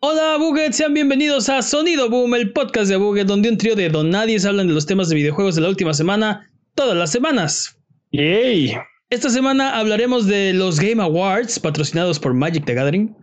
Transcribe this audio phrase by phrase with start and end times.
[0.00, 3.88] Hola Buget, sean bienvenidos a Sonido Boom, el podcast de Buget, donde un trío de
[3.88, 7.76] donadies hablan de los temas de videojuegos de la última semana, todas las semanas.
[8.12, 8.76] ¡Yay!
[9.10, 13.16] Esta semana hablaremos de los Game Awards, patrocinados por Magic the Gathering.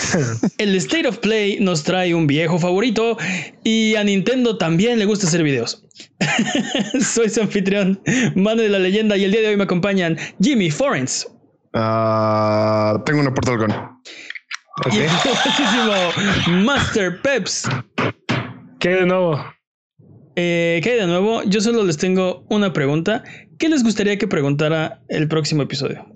[0.58, 3.16] El State of Play nos trae un viejo favorito
[3.64, 5.86] y a Nintendo también le gusta hacer videos.
[7.00, 7.98] Soy su anfitrión,
[8.34, 11.28] Mano de la Leyenda, y el día de hoy me acompañan Jimmy Forens.
[11.72, 13.74] Ah, tengo una Portal Gun.
[14.92, 17.68] Y el famosísimo Master Peps.
[18.78, 19.44] ¿Qué de nuevo?
[20.36, 21.42] Eh, ¿Qué hay de nuevo?
[21.44, 23.22] Yo solo les tengo una pregunta.
[23.58, 26.06] ¿Qué les gustaría que preguntara el próximo episodio?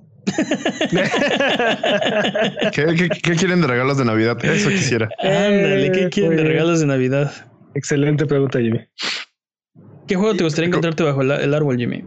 [2.72, 4.42] ¿Qué, qué- qué quieren de regalos de Navidad?
[4.44, 5.08] Eso quisiera.
[5.20, 6.46] Ándale, ¿qué Eh, quieren de bien.
[6.48, 7.32] regalos de Navidad?
[7.74, 8.80] Excelente pregunta, Jimmy.
[10.06, 12.04] ¿Qué juego te gustaría encontrarte bajo el árbol, Jimmy?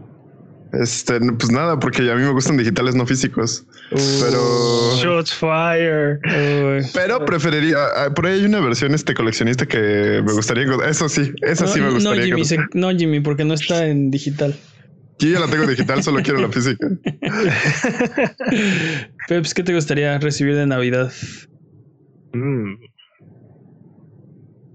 [0.72, 3.64] Este, no, pues nada, porque a mí me gustan digitales, no físicos.
[3.90, 6.20] Pero, Shots fire.
[6.92, 7.78] Pero preferiría.
[7.96, 10.64] ah, Por ahí hay una versión este coleccionista que me gustaría.
[10.86, 12.24] Eso sí, esa sí me no, gustaría.
[12.26, 12.68] Jimmy, encontrar.
[12.72, 14.54] se- no, Jimmy, porque no está en digital.
[15.20, 16.86] Yo ya la tengo digital, solo quiero la física.
[19.28, 21.12] Peps, ¿qué te gustaría recibir de Navidad?
[22.32, 22.74] Mm.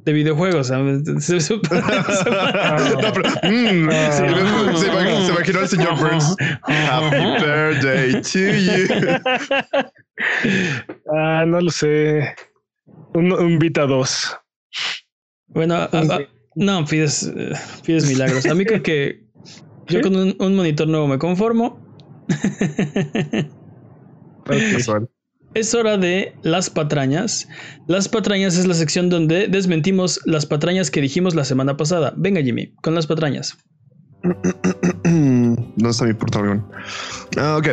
[0.06, 0.68] De videojuegos.
[0.68, 1.02] ¿sabes?
[1.26, 1.60] Se- se- se,
[5.30, 6.36] imaginó el señor Burns.
[6.64, 8.88] Happy birthday to you.
[11.16, 12.36] Ah, no lo sé.
[13.16, 14.38] Un, un Vita 2.
[15.48, 16.20] Bueno, a- a-
[16.56, 17.32] no, pides,
[17.84, 18.46] pides milagros.
[18.46, 19.26] A mí creo que
[19.88, 21.80] yo con un, un monitor nuevo me conformo.
[24.46, 25.10] Casual.
[25.54, 27.48] Es hora de las patrañas.
[27.88, 32.14] Las patrañas es la sección donde desmentimos las patrañas que dijimos la semana pasada.
[32.18, 33.56] Venga, Jimmy, con las patrañas.
[35.04, 36.66] ¿Dónde está mi Portal Gun?
[37.38, 37.68] Ah, ok.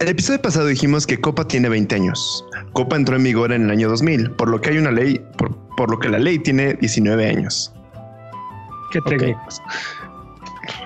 [0.00, 2.44] El episodio pasado dijimos que Copa tiene 20 años.
[2.74, 5.56] Copa entró en vigor en el año 2000, por lo que hay una ley, por,
[5.76, 7.72] por lo que la ley tiene 19 años.
[8.92, 9.62] Qué técnicos.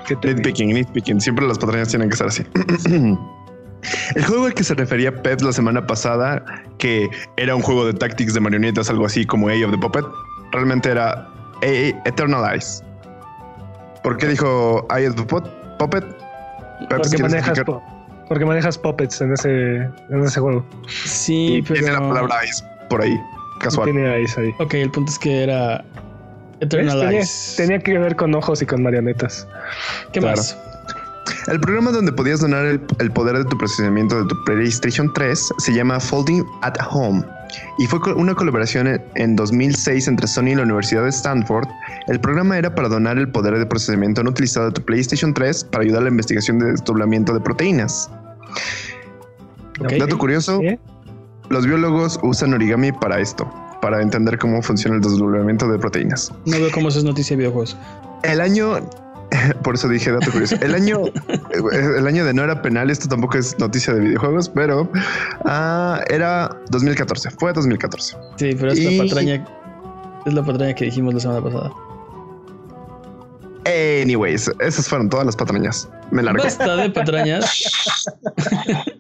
[0.07, 0.37] Qué técnicos.
[0.37, 1.21] Nitpicking, nitpicking.
[1.21, 2.45] Siempre las patrañas tienen que estar así.
[4.15, 6.45] El juego al que se refería Pep la semana pasada,
[6.79, 10.05] que era un juego de tactics de marionetas, algo así como Age of the Puppet,
[10.53, 11.13] realmente era
[11.63, 12.83] A- Eternal Eyes.
[14.03, 15.51] ¿Por qué dijo Eye of the Puppet?
[15.79, 16.05] Pep,
[16.89, 17.65] Porque ¿quieres manejas, explicar?
[17.65, 17.83] po-
[18.29, 19.77] porque manejas puppets en ese,
[20.11, 20.65] en ese juego.
[21.05, 21.81] Sí, Y pero.
[21.81, 23.19] Tiene la palabra Eyes por ahí,
[23.61, 23.91] casual.
[23.91, 24.55] Tiene ahí, ahí.
[24.61, 25.85] Ok, el punto es que era
[26.61, 27.01] Eternal.
[27.01, 27.55] Tenía, Eyes.
[27.57, 29.49] tenía que ver con ojos y con marionetas.
[30.13, 30.37] ¿Qué claro.
[30.37, 30.57] más?
[31.49, 35.53] El programa donde podías donar el, el poder de tu procesamiento de tu PlayStation 3
[35.59, 37.25] se llama Folding at Home
[37.79, 41.69] y fue una colaboración en, en 2006 entre Sony y la Universidad de Stanford.
[42.09, 45.65] El programa era para donar el poder de procesamiento no utilizado de tu PlayStation 3
[45.65, 48.11] para ayudar a la investigación de desdoblamiento de proteínas.
[49.99, 50.79] Dato curioso, ¿Eh?
[51.49, 56.33] los biólogos usan origami para esto, para entender cómo funciona el desdoblamiento de proteínas.
[56.45, 57.77] No veo cómo eso es noticia de videojuegos.
[58.23, 58.79] El año,
[59.63, 60.57] por eso dije dato curioso.
[60.61, 61.03] El año,
[61.73, 62.91] el año de no era penal.
[62.91, 64.91] Esto tampoco es noticia de videojuegos, pero
[65.45, 67.31] ah, era 2014.
[67.33, 68.17] Fue 2014.
[68.37, 69.47] Sí, pero es Y- la patraña.
[70.27, 71.73] Es la patraña que dijimos la semana pasada.
[74.03, 75.89] Anyways, esas fueron todas las patrañas.
[76.11, 76.43] Me largo.
[76.43, 77.65] Basta de patrañas.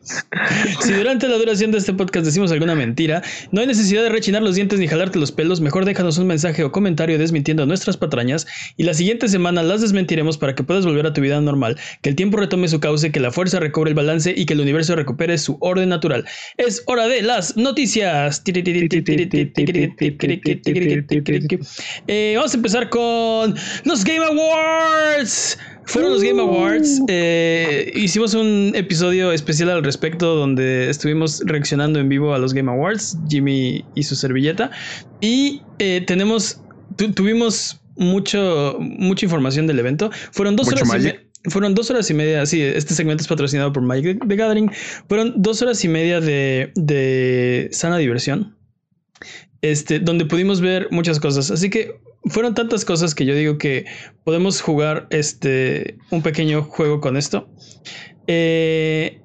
[0.80, 3.22] si durante la duración de este podcast decimos alguna mentira,
[3.52, 5.60] no hay necesidad de rechinar los dientes ni jalarte los pelos.
[5.60, 10.38] Mejor déjanos un mensaje o comentario desmintiendo nuestras patrañas y la siguiente semana las desmentiremos
[10.38, 13.20] para que puedas volver a tu vida normal, que el tiempo retome su cauce, que
[13.20, 16.24] la fuerza recobre el balance y que el universo recupere su orden natural.
[16.56, 18.42] Es hora de las noticias.
[22.06, 23.54] Eh, vamos a empezar con
[23.84, 25.58] los Game Awards.
[25.90, 27.02] Fueron los Game Awards.
[27.08, 32.70] eh, hicimos un episodio especial al respecto donde estuvimos reaccionando en vivo a los Game
[32.70, 34.70] Awards, Jimmy y su servilleta.
[35.20, 36.60] Y eh, tenemos,
[36.96, 40.10] tu- tuvimos mucho, mucha información del evento.
[40.32, 41.14] Fueron dos Mucho horas y Magic.
[41.14, 41.26] media.
[41.48, 44.70] Fueron dos horas y media, sí, este segmento es patrocinado por Mike the Gathering.
[45.08, 48.54] Fueron dos horas y media de, de sana diversión
[49.62, 51.50] este, donde pudimos ver muchas cosas.
[51.50, 51.94] Así que
[52.26, 53.86] fueron tantas cosas que yo digo que
[54.24, 57.48] podemos jugar este, un pequeño juego con esto.
[58.26, 59.20] Eh,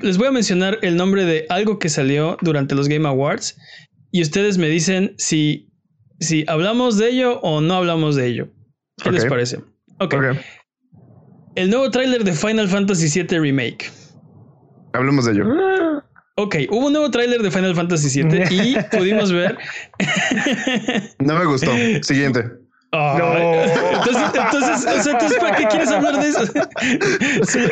[0.00, 3.56] les voy a mencionar el nombre de algo que salió durante los Game Awards
[4.10, 5.70] y ustedes me dicen si,
[6.18, 8.48] si hablamos de ello o no hablamos de ello.
[9.02, 9.58] ¿Qué les parece?
[9.98, 10.14] ok.
[10.14, 10.14] Ok,
[11.54, 13.90] El nuevo tráiler de Final Fantasy VII Remake.
[14.92, 15.44] hablemos de ello.
[16.36, 19.58] Ok, hubo un nuevo tráiler de Final Fantasy VII y pudimos ver
[21.18, 21.70] No me gustó.
[22.02, 22.44] Siguiente.
[22.94, 23.22] Ay,
[23.94, 26.44] Entonces, entonces, o sea, entonces, ¿para qué quieres hablar de eso?
[27.46, 27.68] Solo,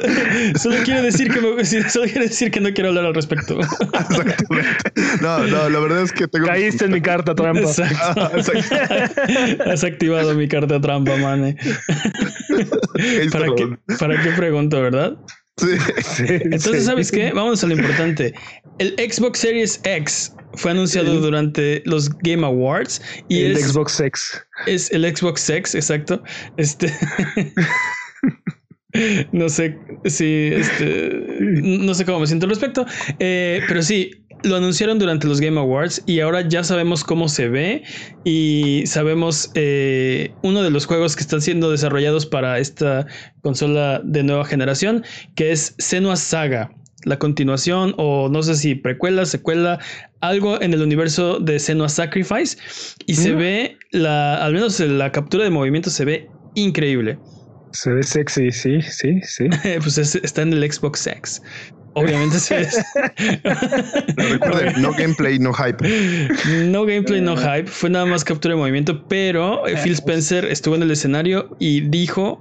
[0.59, 3.61] solo quiero decir que me- solo quiero decir que no quiero hablar al respecto.
[3.61, 4.75] Exactamente.
[5.21, 6.47] No, no, la verdad es que tengo.
[6.47, 7.61] Caíste en mi carta trampa.
[7.69, 7.99] Exacto.
[8.17, 9.71] Ah, exacto.
[9.71, 11.55] Has activado mi carta trampa, mane.
[13.31, 13.77] ¿Para qué.
[13.99, 15.19] ¿Para qué pregunto, verdad?
[15.61, 15.67] Sí.
[16.03, 16.85] Sí, Entonces.
[16.87, 17.33] ¿sabes qué?
[17.33, 18.33] Vamos a lo importante.
[18.79, 24.01] El Xbox Series X fue anunciado El- durante los Game Awards y el es, Xbox
[24.01, 24.43] X.
[24.67, 26.23] es el Xbox X, exacto.
[26.57, 26.93] Este.
[29.33, 31.11] no sé si este.
[31.63, 32.87] No sé cómo me siento al respecto.
[33.19, 37.49] eh, pero sí, lo anunciaron durante los Game Awards y ahora ya sabemos cómo se
[37.49, 37.83] ve
[38.25, 43.07] y sabemos eh, uno de los juegos que están siendo desarrollados para esta
[43.43, 45.05] consola de nueva generación,
[45.35, 46.71] que es Senua Saga.
[47.05, 49.79] La continuación, o no sé si precuela, secuela,
[50.21, 52.59] algo en el universo de Senua Sacrifice.
[53.07, 57.19] Y se ve, la, al menos la captura de movimiento se ve increíble.
[57.73, 59.45] Se ve sexy, sí, sí, sí.
[59.83, 61.41] pues es- está en el Xbox X.
[61.95, 62.37] Obviamente.
[64.17, 65.89] Pero recuerden, no gameplay, no hype.
[66.69, 67.67] No gameplay, no hype.
[67.67, 69.05] Fue nada más captura de movimiento.
[69.09, 72.41] Pero eh, Phil Spencer estuvo en el escenario y dijo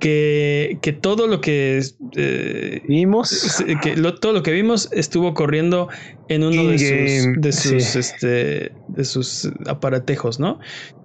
[0.00, 1.80] que, que todo lo que,
[2.16, 3.62] eh, Vimos.
[3.82, 5.88] que lo- todo lo que vimos estuvo corriendo
[6.28, 7.98] en uno de sus, de sus, sí.
[7.98, 10.58] este, de sus aparatejos, ¿no?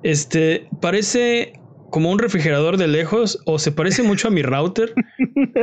[0.04, 1.54] Este parece
[1.89, 4.94] como un refrigerador de lejos o se parece mucho a mi router,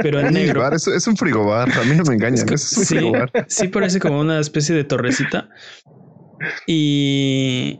[0.03, 0.67] pero en negro.
[0.73, 1.71] Es, es un frigobar.
[1.79, 2.47] A mí no me engañan.
[2.47, 3.31] que- Es un sí, frigobar.
[3.49, 5.49] sí parece como una especie de torrecita.
[6.67, 7.79] Y.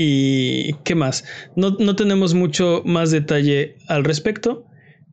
[0.00, 1.24] ¿Y qué más?
[1.56, 4.64] No, no tenemos mucho más detalle al respecto.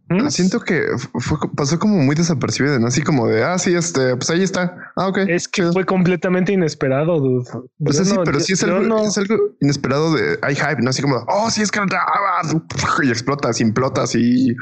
[0.08, 0.28] ¿Mm?
[0.30, 0.84] Siento que
[1.20, 2.88] fue, pasó como muy desapercibido, ¿no?
[2.88, 4.92] Así como de, ah, sí, este, pues ahí está.
[4.96, 5.18] Ah, ok.
[5.28, 5.74] Es que chido.
[5.74, 7.40] fue completamente inesperado, dude.
[7.40, 10.38] O sea, Yo sí, no- pero yo- sí es algo, no- es algo inesperado de
[10.44, 10.92] hay hype, ¿no?
[10.92, 11.80] Así como, oh, sí es que
[13.04, 14.56] y explotas, implotas y, y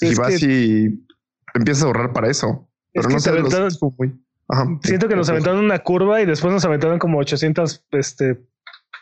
[0.00, 1.06] Es vas que- y
[1.54, 2.68] empiezas a ahorrar para eso.
[2.92, 3.78] Es Pero no sé, los-
[4.48, 4.66] Ajá.
[4.82, 5.32] Siento que nos Sí.
[5.32, 8.42] aventaron una curva y después nos aventaron como 800 este,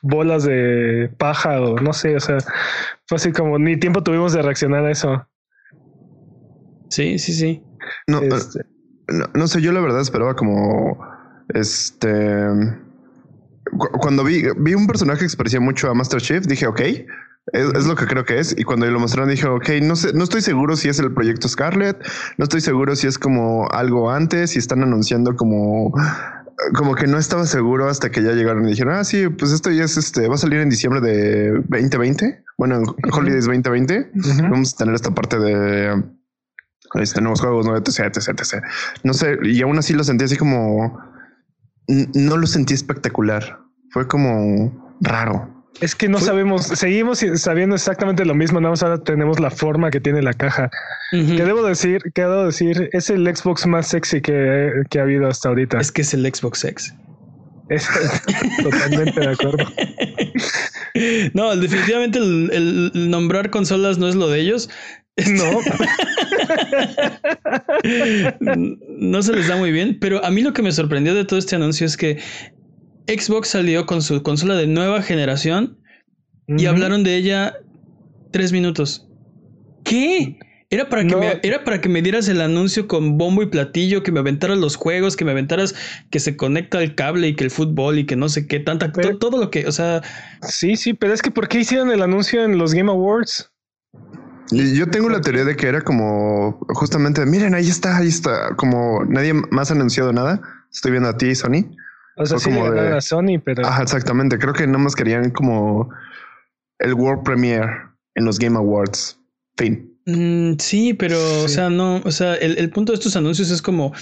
[0.03, 2.39] bolas de paja o no sé, o sea,
[3.09, 5.27] fue así como ni tiempo tuvimos de reaccionar a eso.
[6.91, 7.63] Sí, sí, sí.
[8.07, 8.61] No, Este,
[9.09, 10.99] no, no sé, yo la verdad esperaba como
[11.55, 12.47] este.
[13.79, 16.81] cu- Cuando vi, vi un personaje que se parecía mucho a Master Chief, dije, ok,
[16.81, 17.07] es,
[17.75, 18.55] es lo que creo que es.
[18.59, 21.49] Y cuando lo mostraron, dije, ok, no sé, no estoy seguro si es el proyecto
[21.49, 21.97] Scarlet,
[22.39, 25.93] no estoy seguro si es como algo antes, si están anunciando como.
[26.77, 29.71] Como que no estaba seguro hasta que ya llegaron y dijeron, ah, sí, pues esto
[29.71, 32.45] ya es este, va a salir en diciembre de 2020.
[32.59, 34.43] Bueno, en Holidays 2020 ujú.
[34.43, 36.05] vamos a tener esta parte de
[36.95, 37.77] este, nuevos juegos, ¿no?
[37.77, 38.65] etc, etc, etc.
[39.05, 40.99] No sé, y aún así lo sentí así como
[41.89, 43.59] no lo sentí espectacular.
[43.91, 45.57] Fue como raro.
[45.81, 49.51] Es que no Fue- sabemos, seguimos sabiendo exactamente lo mismo, nada más ahora tenemos la
[49.51, 50.71] forma que tiene la caja.
[51.13, 51.37] Ujú.
[51.37, 55.27] Que debo decir, que debo decir, es el Xbox más sexy que, que ha habido
[55.29, 55.81] hasta ahorita.
[55.81, 56.95] Es que es el Xbox X.
[57.69, 57.89] Es-
[58.63, 59.65] totalmente de acuerdo.
[61.35, 62.51] No, definitivamente el,
[62.93, 64.69] el nombrar consolas no es lo de ellos.
[65.17, 65.61] No,
[68.89, 71.39] no se les da muy bien, pero a mí lo que me sorprendió de todo
[71.39, 72.19] este anuncio es que
[73.07, 75.79] Xbox salió con su consola de nueva generación
[76.49, 77.55] y hablaron de ella
[78.33, 79.07] tres minutos.
[79.85, 80.39] ¿Qué?
[80.73, 81.19] Era para, que No.
[81.19, 84.57] me, era para que me dieras el anuncio con bombo y platillo, que me aventaras
[84.59, 85.75] los juegos, que me aventaras
[86.11, 88.93] que se conecta el cable y que el fútbol y que no sé qué, tanta,
[88.93, 90.03] Pero- todo lo que, o sea,
[90.43, 93.51] Sí, sí, pero es que ¿por qué hicieron el anuncio en los Game Awards?
[94.53, 98.55] Y yo tengo la teoría de que era como justamente, miren, ahí está, ahí está.
[98.57, 100.41] Como nadie más ha anunciado nada.
[100.73, 101.77] Estoy viendo a ti, Sony.
[102.17, 104.39] O sea, sí como de- a Sony, pero Ajá, exactamente.
[104.39, 105.89] Creo que nada más querían como
[106.79, 107.67] el World Premiere
[108.15, 109.19] en los Game Awards.
[109.57, 109.97] Fin.
[110.07, 113.63] Mm, sí, pero, o sea, no, o sea, el, el punto de estos anuncios es
[113.63, 113.93] como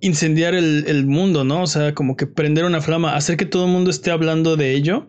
[0.00, 1.62] incendiar el, el mundo, ¿no?
[1.62, 4.72] O sea, como que prender una flama, hacer que todo el mundo esté hablando de
[4.72, 5.06] ello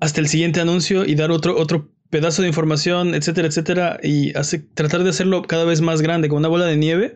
[0.00, 4.58] hasta el siguiente anuncio y dar otro, otro pedazo de información, etcétera, etcétera, y hace,
[4.58, 7.14] tratar de hacerlo cada vez más grande, como una bola de nieve,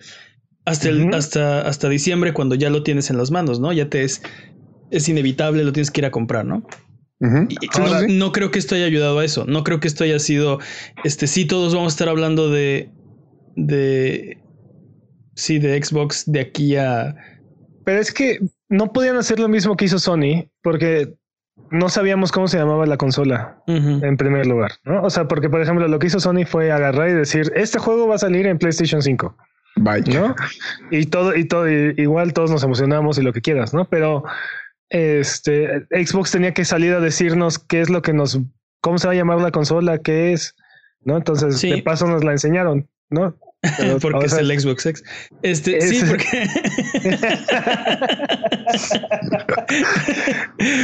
[0.64, 3.73] hasta, el, hasta, hasta diciembre, cuando ya lo tienes en las manos, ¿no?
[3.73, 4.23] Ya te es,
[4.90, 6.66] es inevitable, lo tienes que ir a comprar, ¿no?
[7.20, 8.06] Y- no, sí.
[8.09, 9.44] no creo que esto haya ayudado a eso.
[9.44, 10.59] No creo que esto haya sido.
[11.04, 12.88] Este, sí, todos vamos a estar hablando de.
[13.56, 14.38] de.
[15.35, 17.14] Sí, de Xbox de aquí a.
[17.85, 21.14] pero es que no podían hacer lo mismo que hizo Sony porque
[21.71, 25.02] no sabíamos cómo se llamaba la consola en primer lugar, ¿no?
[25.02, 28.09] O sea, porque por ejemplo lo que hizo Sony fue agarrar y decir, este juego
[28.09, 29.37] va a salir en PlayStation 5,
[29.76, 30.02] Bye.
[30.12, 30.35] ¿no?
[30.90, 33.85] Y todo, y todo, y igual todos nos emocionamos y lo que quieras, ¿no?
[33.85, 34.25] Pero
[34.88, 38.40] este Xbox tenía que salir a decirnos qué es lo que nos
[38.81, 40.57] cómo se va a llamar la consola, qué es,
[41.02, 41.17] ¿no?
[41.17, 41.71] Entonces, Sí.
[41.71, 43.37] de paso nos la enseñaron, ¿no?
[43.76, 45.05] Pero, porque o es el Xbox X.
[45.43, 46.26] Este, es- sí, porque.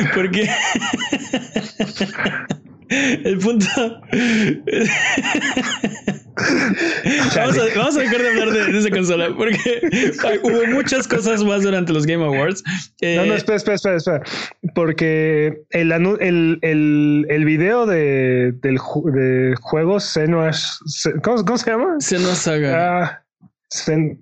[0.14, 0.48] porque.
[2.88, 3.66] El punto.
[7.36, 9.58] vamos, a, vamos a dejar de hablar de, de esa consola porque
[10.42, 12.62] hubo muchas cosas más durante los Game Awards.
[13.00, 14.22] Eh, No, no, espera, espera, espera, espera.
[14.74, 18.78] Porque el, el, el, el video de, del
[19.14, 21.96] de juego Senua's, Se- ¿cómo, ¿cómo se llama?
[22.00, 23.02] Senua Saga.
[23.04, 23.22] Ah,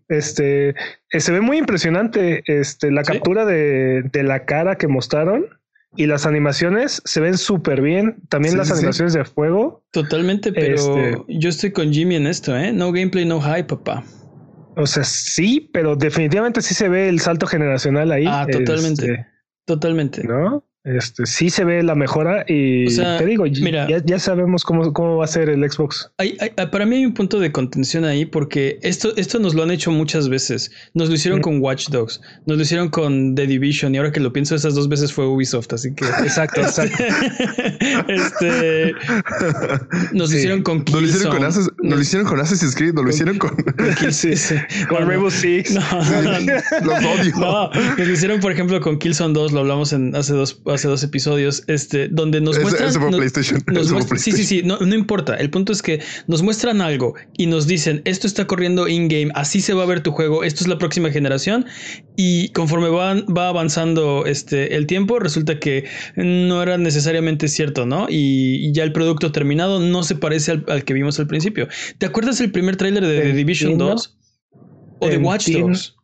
[0.09, 0.71] este
[1.11, 2.42] eh, se ve muy impresionante.
[2.47, 3.12] Este, la Sí.
[3.12, 5.47] captura de, de la cara que mostraron
[5.97, 8.17] y las animaciones se ven súper bien.
[8.29, 9.85] También Sí, las sí, animaciones de fuego.
[9.93, 12.73] Totalmente, pero este- yo estoy con Jimmy en esto, ¿eh?
[12.73, 14.05] No gameplay, no hype, papá.
[14.77, 18.25] O sea, sí, pero definitivamente sí se ve el salto generacional ahí.
[18.27, 19.05] Ah, totalmente.
[19.13, 19.27] Este,
[19.67, 20.25] Totalmente.
[20.25, 20.65] ¿no?
[20.85, 23.88] Este, sí se ve la mejora y O sea, te digo, mira.
[23.88, 26.11] ya, ya sabemos cómo, cómo va a ser el Xbox.
[26.19, 29.62] Hay- hay- para mí hay un punto de contención ahí porque esto, esto nos lo
[29.62, 30.71] han hecho muchas veces.
[30.93, 31.43] Nos lo hicieron Mm.
[31.43, 34.75] con Watch Dogs, nos lo hicieron con The Division y ahora que lo pienso esas
[34.75, 36.05] dos veces fue Ubisoft, así que...
[36.23, 37.03] Exacto, exacto.
[38.09, 38.93] este,
[40.12, 40.37] nos lo Sí.
[40.37, 41.47] hicieron con No lo hicieron con Killzone.
[41.47, 43.55] Assassin's, no lo Nos- hicieron con Assassin's Creed, no lo hicieron con
[44.11, 44.55] Sí, sí.
[44.88, 45.09] Con no.
[45.09, 45.73] Rainbow Six.
[45.75, 46.53] No, no, no.
[46.85, 47.33] los odio.
[47.38, 50.88] No, nos lo hicieron, por ejemplo, con Killzone 2, lo hablamos en hace dos, hace
[50.88, 52.88] dos episodios, este, donde nos muestran.
[52.88, 53.62] ese fue nos- PlayStation.
[53.66, 53.88] nos
[54.21, 55.35] sí, sí, sí, no, no importa.
[55.37, 59.61] El punto es que nos muestran algo y nos dicen, esto está corriendo in-game, así
[59.61, 61.66] se va a ver tu juego, esto es la próxima generación.
[62.16, 65.85] Y conforme van, va avanzando este, el tiempo, resulta que
[66.16, 68.07] no era necesariamente cierto, ¿no?
[68.09, 71.69] Y, y ya el producto terminado no se parece al, al que vimos al principio.
[71.99, 73.95] ¿Te acuerdas el primer tráiler de The Division Entiendo.
[73.95, 74.19] 2?
[75.00, 75.49] O de Watch.
[75.50, 75.97] Dogs.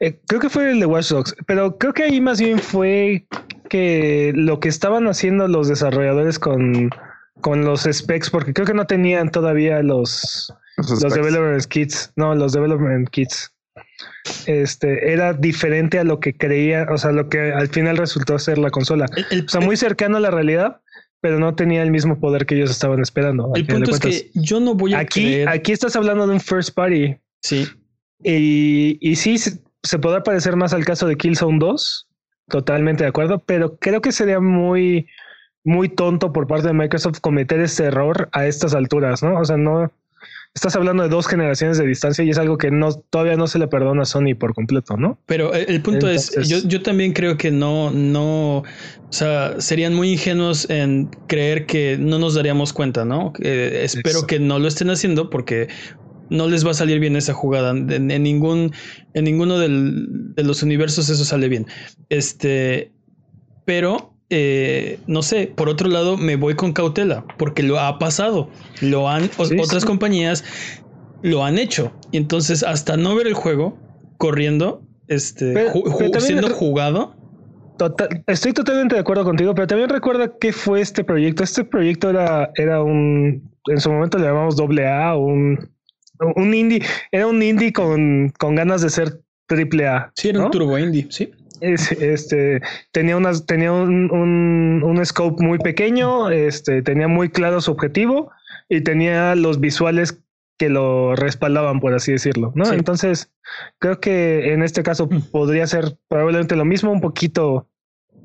[0.00, 3.26] Eh, creo que fue el de Watch Dogs, pero creo que ahí más bien fue
[3.68, 6.90] que lo que estaban haciendo los desarrolladores con,
[7.40, 12.52] con los specs, porque creo que no tenían todavía los, Los development kits, no, los
[12.52, 13.52] development kits.
[14.46, 18.58] Este era diferente a lo que creía, o sea, lo que al final resultó ser
[18.58, 19.06] la consola.
[19.16, 20.80] El- el- O sea, muy cercano a la realidad,
[21.20, 23.50] pero no tenía el mismo poder que ellos estaban esperando.
[23.54, 25.48] El punto es que yo no voy a aquí, creer.
[25.48, 27.66] aquí estás hablando de un first party Sí,
[28.22, 32.08] y, y sí se, se podrá parecer más al caso de Killzone 2,
[32.48, 35.06] totalmente de acuerdo, pero creo que sería muy,
[35.64, 39.38] muy tonto por parte de Microsoft cometer este error a estas alturas, ¿no?
[39.38, 39.92] O sea, no
[40.56, 43.58] estás hablando de dos generaciones de distancia y es algo que no todavía no se
[43.58, 45.18] le perdona a Sony por completo, ¿no?
[45.26, 48.64] pero el, el punto es, yo, yo también creo que no, no, o
[49.10, 53.34] sea, serían muy ingenuos en creer que no nos daríamos cuenta, ¿no?
[53.42, 55.68] Eh, espero que no lo estén haciendo porque
[56.30, 57.70] no les va a salir bien esa jugada.
[57.70, 58.72] En, en ningún,
[59.14, 61.66] en ninguno del- de los universos eso sale bien.
[62.08, 62.92] Este,
[63.64, 68.48] pero eh, no sé, por otro lado me voy con cautela porque lo ha pasado.
[68.80, 69.86] Lo han, Sí, otras sí.
[69.86, 70.44] compañías
[71.22, 71.92] lo han hecho.
[72.12, 73.78] Y entonces, hasta no ver el juego
[74.18, 77.14] corriendo, este, Pero- ju- ju- pero también- siendo jugado.
[77.78, 81.44] Total- estoy totalmente de acuerdo contigo, pero también recuerda qué fue este proyecto.
[81.44, 85.58] Este proyecto era, era un, en su momento le llamamos doble A, un,
[86.36, 86.82] un indie,
[87.12, 90.12] era un indie con, con ganas de ser triple A.
[90.16, 90.46] Sí, era ¿no?
[90.46, 91.32] un turbo indie, sí.
[91.60, 92.60] Es- este
[92.92, 98.30] tenía unas, tenía un, un, un scope muy pequeño, este, tenía muy claro su objetivo
[98.68, 100.20] y tenía los visuales
[100.58, 102.52] que lo respaldaban, por así decirlo.
[102.54, 102.64] ¿no?
[102.66, 102.74] Sí.
[102.74, 103.30] Entonces,
[103.78, 105.30] creo que en este caso Mm.
[105.30, 107.68] podría ser probablemente lo mismo, un poquito,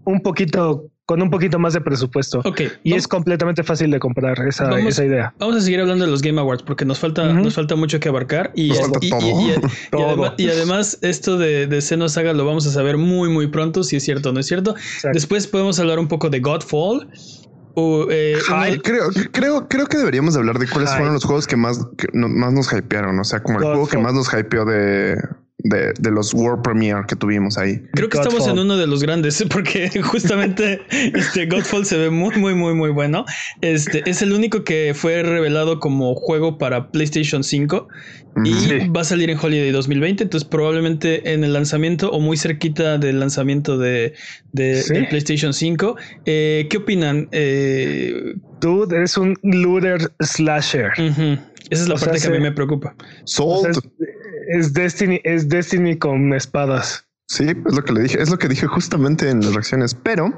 [0.06, 2.40] un poquito, con un poquito más de presupuesto.
[2.46, 2.62] Ok.
[2.84, 5.34] Y es completamente fácil de comprar esa, Vamos- esa idea.
[5.40, 8.08] Vamos a seguir hablando de los Game Awards porque nos falta, nos falta mucho que
[8.10, 8.72] abarcar y,
[10.38, 13.96] y- además, esto de, de Xeno Saga lo vamos a saber muy muy pronto si
[13.98, 14.72] es cierto o no es cierto.
[14.78, 15.10] Exacto.
[15.14, 17.10] Después podemos hablar un poco de Godfall.
[17.74, 20.98] o, eh, uno creo, creo, creo que deberíamos hablar de cuáles Hype.
[21.00, 23.20] fueron los juegos que más, que no- más nos hypearon.
[23.20, 25.16] O sea, como el juego que más nos hypeó de,
[25.64, 27.82] de, de los World Premiere que tuvimos ahí.
[27.94, 30.82] Creo que estamos en uno de los grandes porque justamente
[31.14, 33.26] este Godfall se ve muy muy muy muy bueno.
[33.62, 37.88] Este es el único que fue revelado como juego para PlayStation 5
[38.46, 38.54] y.
[38.54, 38.88] Sí.
[38.96, 43.20] va a salir en Holiday 2020, entonces probablemente en el lanzamiento o muy cerquita del
[43.20, 44.14] lanzamiento de,
[44.54, 44.94] de- Sí.
[45.10, 45.96] PlayStation 5.
[46.26, 47.28] Eh, ¿Qué opinan?
[47.32, 50.92] Eh, Dude, eres un looter slasher.
[51.72, 52.96] Esa es la O sea, parte que a mí me preocupa.
[53.00, 53.68] O sea, Sold.
[54.50, 57.08] es, es Destiny, es Destiny con espadas.
[57.28, 60.32] Sí, es lo que le dije, es lo que dije justamente en las reacciones, pero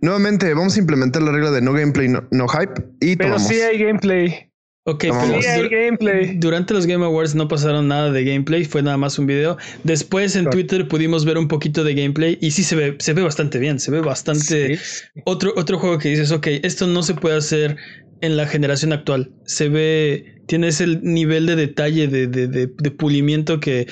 [0.00, 3.48] nuevamente vamos a implementar la regla de no gameplay, no, no hype y Pero tomamos.
[3.48, 4.50] sí hay gameplay.
[4.88, 5.02] Ok.
[5.02, 5.10] Sí,
[5.48, 6.36] hay gameplay.
[6.38, 9.56] durante los Game Awards no pasaron nada de gameplay, fue nada más un video.
[9.82, 10.50] Después en Claro.
[10.52, 13.80] Twitter pudimos ver un poquito de gameplay y sí se ve, se ve bastante bien,
[13.80, 14.76] se ve bastante...
[14.76, 15.02] Sí.
[15.24, 17.76] Otro, otro juego que dices, ok, esto no se puede hacer
[18.20, 19.32] en la generación actual.
[19.44, 23.86] Se ve, tienes el nivel de detalle, de, de, de, de pulimiento que,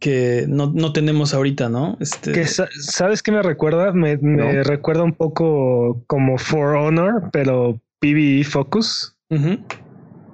[0.00, 1.96] que no, no tenemos ahorita, ¿no?
[2.00, 3.92] Este, Que sa- ¿Sabes qué me recuerda?
[3.92, 4.62] Me, me No.
[4.64, 9.16] recuerda un poco como For Honor, pero PvE Focus.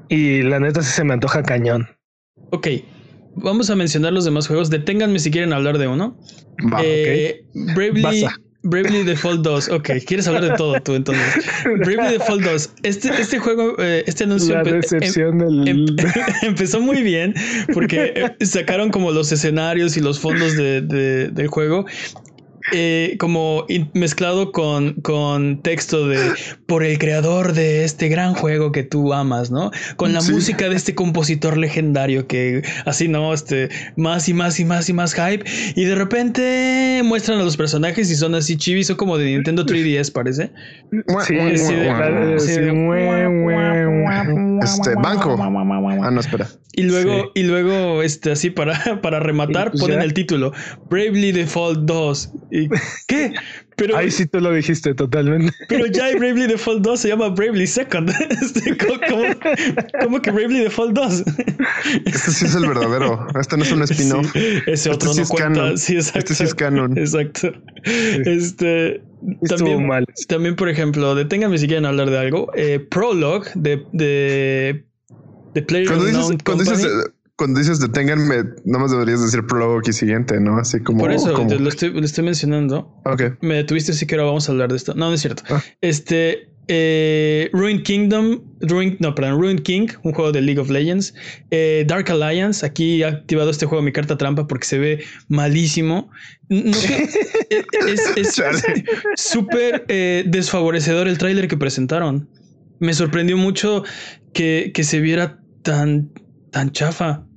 [0.09, 1.87] Y la neta sí se me antoja cañón.
[2.51, 2.67] Ok,
[3.37, 4.71] vamos a mencionar los demás juegos.
[4.71, 6.19] Deténganme si quieren hablar de uno.
[6.73, 6.81] Va.
[6.83, 7.45] Eh,
[7.75, 8.41] Bravely, Basta.
[8.63, 9.69] Bravely Default 2.
[9.71, 11.25] Ok, quieres hablar de todo tú entonces.
[11.65, 12.71] Bravely Default 2.
[12.83, 14.75] Este, este juego, eh, este anuncio La empe-
[15.23, 15.69] em- del...
[15.69, 15.87] em-
[16.43, 17.35] empezó muy bien
[17.73, 21.87] porque eh, sacaron como los escenarios y los fondos de- de- del juego.
[22.73, 26.19] Eh, como mezclado con, con texto de
[26.67, 29.71] por el creador de este gran juego que tú amas, ¿no?
[29.97, 30.33] Con la Sí.
[30.33, 33.33] música de este compositor legendario que así, ¿no?
[33.33, 35.45] Este, más y más y más y más hype.
[35.77, 39.65] Y de repente muestran a los personajes y son así chivis, son como de Nintendo
[39.65, 40.51] 3DS, parece.
[44.63, 45.37] Este, banco.
[45.41, 46.47] Ah, no, espera.
[46.75, 47.41] Y luego, Sí.
[47.41, 48.73] y luego, este, así para,
[49.03, 50.05] para rematar, pues ponen ya.
[50.05, 50.53] el título:
[50.91, 52.31] Bravely Default 2.
[52.51, 52.58] ¿Y
[53.07, 53.33] qué?
[53.77, 55.53] Pero, Ahí sí tú lo dijiste totalmente.
[55.69, 58.11] pero ya hay Bravely Default 2, se llama Bravely Second.
[58.43, 59.25] Este, ¿cómo, cómo,
[60.03, 61.25] cómo que Bravely Default 2?
[62.07, 63.27] Este sí es el verdadero.
[63.39, 64.33] Este no es un spin-off.
[64.33, 65.49] Sí, ese otro sí no es cuenta.
[65.61, 65.79] canon.
[65.79, 66.19] Sí, exacto.
[66.19, 66.99] Este sí es canon.
[66.99, 67.53] Exacto.
[67.85, 69.03] Este.
[69.43, 70.05] Estuvo También, mal.
[70.29, 72.51] también, por ejemplo, deténganme si quieren hablar de algo.
[72.55, 74.85] Eh, Prologue de, de,
[75.55, 76.89] de Player Cuando dices, cuando dices,
[77.39, 80.59] cuando dices deténganme, nada más deberías decir prologue y siguiente, ¿no?
[80.59, 80.99] Así como.
[80.99, 83.01] Por eso como- lo, estoy, lo estoy mencionando.
[83.05, 83.39] Ok.
[83.41, 84.93] Me detuviste así que ahora vamos a hablar de esto.
[84.95, 85.45] No, no es cierto.
[85.49, 85.63] Ah.
[85.81, 86.51] Este.
[86.71, 91.15] Eh, Ruined Kingdom, Ruined, no, perdón, Ruined King, un juego de League of Legends.
[91.51, 96.11] Eh, Dark Alliance, aquí he activado este juego mi carta trampa porque se ve malísimo.
[96.51, 96.73] No
[98.17, 98.43] es
[99.17, 102.29] súper eh, desfavorecedor el tráiler que presentaron.
[102.81, 103.85] Me sorprendió mucho
[104.35, 106.11] que, que se viera tan,
[106.51, 107.28] tan chafa.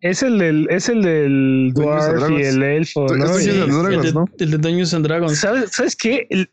[0.00, 3.26] Es el del, es el del Dwarf y el Elfo, Es ¿no?
[3.26, 4.24] Dungeons Y- and Dragons, el, de, ¿no?
[4.38, 5.38] el de Dungeons and Dragons.
[5.38, 6.26] ¿Sabes, ¿Sabes qué?
[6.30, 6.50] El-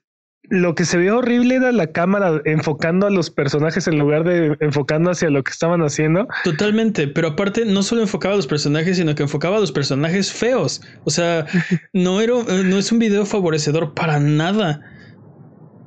[0.49, 4.55] lo que se vio horrible era la cámara enfocando a los personajes en lugar de
[4.61, 6.25] enfocando hacia lo que estaban haciendo.
[6.45, 10.31] Totalmente, pero aparte no solo enfocaba a los personajes, sino que enfocaba a los personajes
[10.31, 10.81] feos.
[11.03, 11.45] O sea,
[11.93, 14.79] no era, eh, no es un video favorecedor para nada.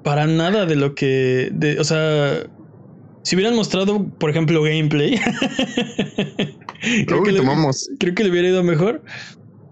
[0.05, 1.49] Para nada de lo que.
[1.53, 2.42] De, o sea.
[3.22, 5.18] Si hubieran mostrado, por ejemplo, gameplay.
[7.06, 7.90] creo, Uy, que le, tomamos.
[7.98, 9.02] creo que le hubiera ido mejor.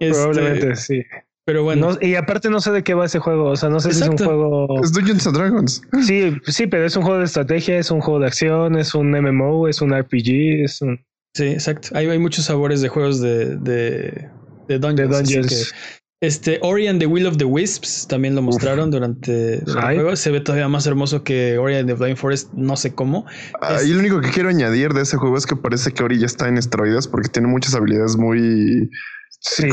[0.00, 1.02] Este, Probablemente, sí.
[1.44, 1.92] Pero bueno.
[1.92, 3.44] No- y aparte no sé de qué va ese juego.
[3.50, 4.82] O sea, no sé si es un juego.
[4.82, 5.82] Es Dungeons and Dragons.
[6.06, 9.11] Sí, sí, pero es un juego de estrategia, es un juego de acción, es un
[9.11, 11.00] MMO, es un RPG, es un
[11.34, 11.88] Sí, exacto.
[11.94, 14.28] Hay, hay muchos sabores de juegos de, de,
[14.66, 15.11] de Dungeons.
[15.11, 15.72] de así Dungeons.
[15.72, 20.16] que- Este, Ori and the Will of the Wisps también lo mostraron durante, el juego.
[20.16, 23.24] Se ve todavía más hermoso que Ori and the Blind Forest, no sé cómo.
[23.61, 26.18] Ah, y lo único que quiero añadir de ese juego es que parece que Ori
[26.18, 28.90] ya está en esteroides porque tiene muchas habilidades muy
[29.40, 29.68] Sí,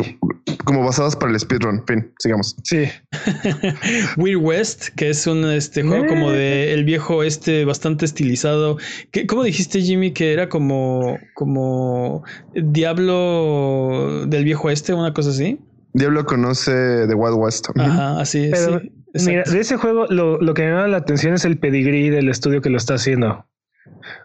[0.63, 1.84] como basadas para el speedrun.
[1.88, 2.55] Fin, sigamos.
[2.63, 2.86] sí.
[4.17, 8.77] Weird West, que es un este juego como de el viejo este bastante estilizado.
[9.12, 10.12] ¿Qué, ¿Cómo dijiste, Jimmy?
[10.12, 15.60] Que era como, como Diablo del viejo este, una cosa así.
[15.95, 17.69] Diablo conoce The Wild West.
[17.69, 17.81] Ujú.
[17.81, 18.79] Ajá, así Pero,
[19.15, 22.10] sí, Mira, de ese juego lo, lo que me llama la atención es el pedigrí
[22.10, 23.45] del estudio que lo está haciendo.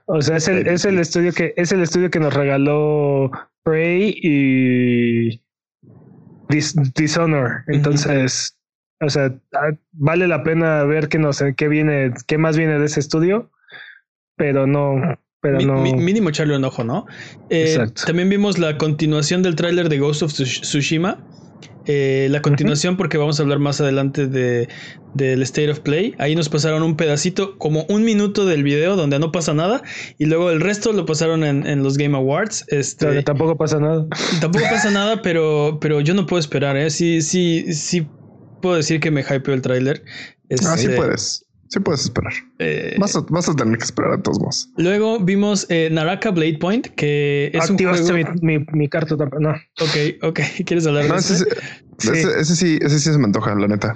[0.07, 3.31] O sea, es el, es el estudio que es el estudio que nos regaló
[3.63, 5.41] Prey y
[6.49, 7.63] Dis- Dishonor.
[7.69, 8.57] Entonces,
[9.01, 12.87] o sea, ah, vale la pena ver qué nos qué viene, qué más viene de
[12.87, 13.51] ese estudio,
[14.37, 14.97] pero no,
[15.41, 15.81] pero Mi- no.
[15.81, 17.07] mi- mínimo echarle un ojo, ¿no?
[17.49, 18.03] Eh, Exacto.
[18.07, 21.19] También vimos la continuación del tráiler de Ghost of Tsush- Tsushima.
[21.93, 24.69] Eh, la continuación, porque vamos a hablar más adelante de,
[25.15, 26.15] del State of Play.
[26.19, 29.83] Ahí nos pasaron un pedacito, como un minuto del video donde no pasa nada.
[30.17, 32.65] Y luego el resto lo pasaron en, en los Game Awards.
[32.69, 34.07] Este, Pero tampoco pasa nada.
[34.41, 36.91] Tampoco pasa nada, pero, pero yo no puedo esperar, ¿eh?
[36.91, 38.07] Sí, sí, sí
[38.63, 40.05] puedo decir que me hypeó el tráiler.
[40.65, 41.45] Ah, sí Este, puedes.
[41.71, 42.33] Sí puedes esperar.
[42.59, 44.69] eh, Vas a, vas a tener que esperar a todos modos.
[44.77, 48.33] luego vimos eh, Naraka Blade Point, que es un Activaste juego...
[48.43, 49.51] mi, mi, mi carta No.
[49.51, 50.41] Ok, ok.
[50.67, 51.57] ¿Quieres hablar No, de ese, este?
[51.99, 53.95] sí- ese- ese sí, ese sí se me antoja, la neta.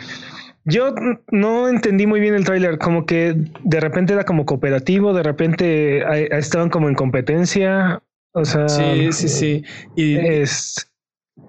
[0.66, 0.94] Yo
[1.32, 3.34] no entendí muy bien el tráiler, como que
[3.64, 6.02] de repente era como cooperativo, de repente
[6.38, 9.64] estaban como en competencia, o sea, Sí, sí, sí.
[9.96, 10.90] Y, es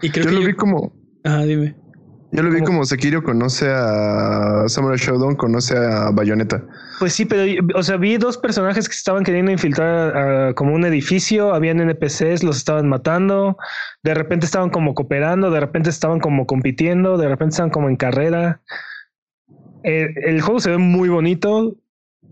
[0.01, 0.91] y creo Yo que lo yo- vi como.
[1.23, 1.75] Ajá, dime.
[2.36, 6.63] Yo lo vi Como- como Sekiro conoce a Samurai Shodown, conoce a Bayonetta.
[7.00, 7.43] Pues sí, pero,
[7.76, 11.80] o sea, vi dos personajes que se estaban queriendo infiltrar a, como un edificio, habían
[11.80, 13.58] NPCs, los estaban matando,
[14.04, 17.95] de repente estaban como cooperando, de repente estaban como compitiendo, de repente estaban como en
[17.95, 18.62] carrera.
[19.84, 21.76] Eh, el juego se ve muy bonito,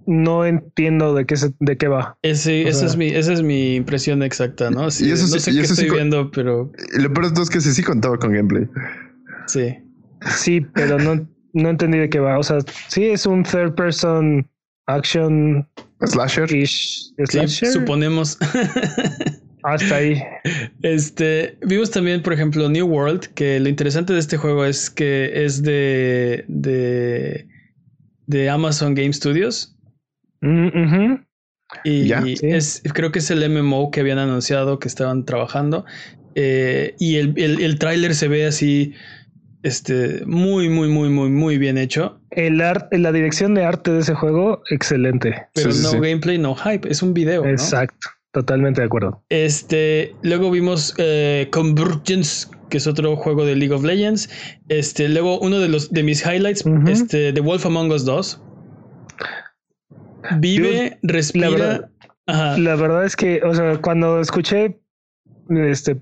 [0.06, 2.18] no entiendo de qué, se- de qué va.
[2.24, 4.90] Ese, esa, sea- es mi, esa es mi impresión exacta, ¿no?
[4.92, 7.62] Sí, Y eso no sé y qué eso estoy viendo, pero lo peor es que
[7.62, 8.68] sí, sí contaba con gameplay.
[9.48, 9.78] sí.
[10.28, 12.38] Sí, pero no, no entendí de qué va.
[12.40, 14.48] O sea, sí es un third person
[14.88, 15.68] action
[16.02, 16.52] Slasher.
[16.54, 17.14] ish
[17.48, 18.38] Sí, suponemos.
[19.64, 20.22] Hasta ahí.
[20.82, 25.46] Este, vimos también, por ejemplo, New World, que lo interesante de este juego es que
[25.46, 27.48] es de, de,
[28.28, 29.78] de Amazon Game Studios.
[30.42, 31.16] Mm.
[31.86, 32.38] Y Ya, sí.
[32.42, 35.86] es, creo que es el MMO que habían anunciado que estaban trabajando.
[36.36, 38.94] Eh, y el, el, el tráiler se ve así,
[39.64, 42.20] este, muy, muy, muy, muy, muy bien hecho.
[42.30, 45.48] El arte, la dirección de arte de ese juego, excelente.
[45.56, 45.96] Pero Sí, sí, no sí.
[45.98, 46.90] gameplay, no hype.
[46.92, 47.44] Es un video.
[47.44, 47.50] ¿no?
[47.50, 48.10] Exacto.
[48.32, 49.24] Totalmente de acuerdo.
[49.30, 54.30] Este, luego vimos eh, Convergence, que es otro juego de League of Legends.
[54.70, 58.42] Este, luego uno de los de mis highlights, este, The Wolf Among Us 2.
[60.40, 61.50] Vive, respira.
[61.50, 61.90] verdad-
[62.26, 62.58] Ajá.
[62.58, 64.80] La verdad es que, o sea, cuando escuché,
[65.50, 66.02] este,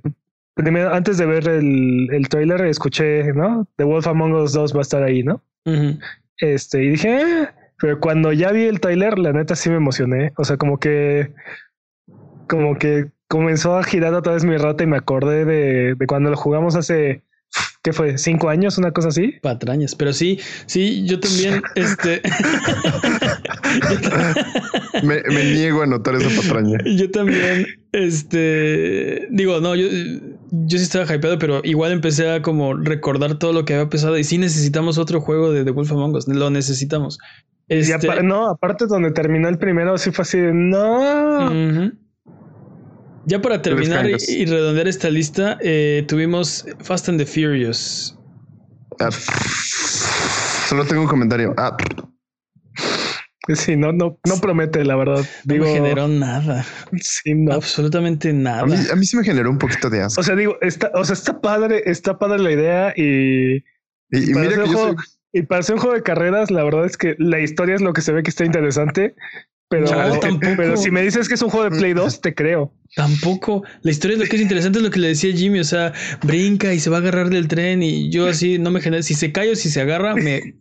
[0.54, 3.68] primero, antes de ver el, el trailer, escuché, ¿no?
[3.78, 5.44] The Wolf Among Us 2 va a estar ahí, ¿no?
[6.38, 7.48] Este, y dije, "Eh",
[7.80, 10.34] pero cuando ya vi el trailer, la neta sí me emocioné.
[10.38, 11.34] O sea, como que,
[12.48, 16.30] como que comenzó a girar otra vez mi rata y me acordé de, de cuando
[16.30, 17.22] lo jugamos hace,
[17.84, 18.18] ¿qué fue?
[18.18, 18.78] ¿Cinco años?
[18.78, 19.34] Una cosa así.
[19.42, 19.96] Patrañas.
[19.96, 22.22] Pero sí, sí, yo también, este.
[25.04, 26.78] Me, me niego a notar esa patraña.
[26.86, 29.88] Yo también, este, digo, no, yo,
[30.52, 34.18] yo sí estaba hypeado, pero igual empecé a como recordar todo lo que había pasado
[34.18, 37.18] y sí necesitamos otro juego de The Wolf Among Us, lo necesitamos.
[37.68, 41.50] Y Este, apa- no, aparte donde terminó el primero, sí fue así de, no.
[43.32, 48.14] Ya para terminar y, redondear esta lista, eh, tuvimos Fast and the Furious.
[49.00, 49.10] Ah,
[50.68, 51.54] solo tengo un comentario.
[51.58, 51.78] Ah,
[53.56, 55.26] Sí, no, no, no promete, la verdad.
[55.46, 56.66] No me generó nada,
[57.02, 57.54] sí, no.
[57.54, 58.64] absolutamente nada.
[58.64, 60.20] a, mí, a mí sí me generó un poquito de asco.
[60.20, 63.62] O sea, digo, está, o sea, está padre, está padre la idea y, Y,
[64.12, 66.52] y para mira hacer que yo juego- soy, y para hacer un juego de carreras,
[66.52, 69.16] la verdad es que la historia es lo que se ve que está interesante.
[69.72, 70.54] Pero, No, tampoco.
[70.58, 72.74] pero si me dices que es un juego de Play 2, te creo.
[72.94, 73.64] Tampoco.
[73.84, 75.60] La historia es lo que es interesante, es lo que le decía Jimmy.
[75.62, 78.82] O sea, brinca y se va a agarrar del tren y yo así no me
[78.82, 79.02] genera.
[79.02, 80.56] Si se cae o si se agarra, me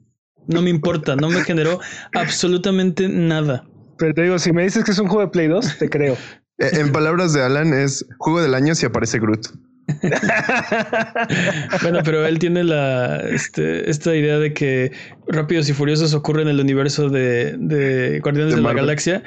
[0.46, 1.16] no me importa.
[1.16, 1.80] No me generó
[2.14, 3.64] absolutamente nada.
[3.98, 6.14] Pero te digo, si me dices que es un juego de Play 2, te creo.
[6.58, 9.48] eh, en palabras de Alan, es juego del año si aparece Groot.
[11.82, 14.92] Bueno, pero él tiene la este, esta idea de que
[15.28, 18.74] Rápidos y Furiosos ocurre en el universo de, de Guardianes De de, la.
[18.74, 19.22] Galaxia.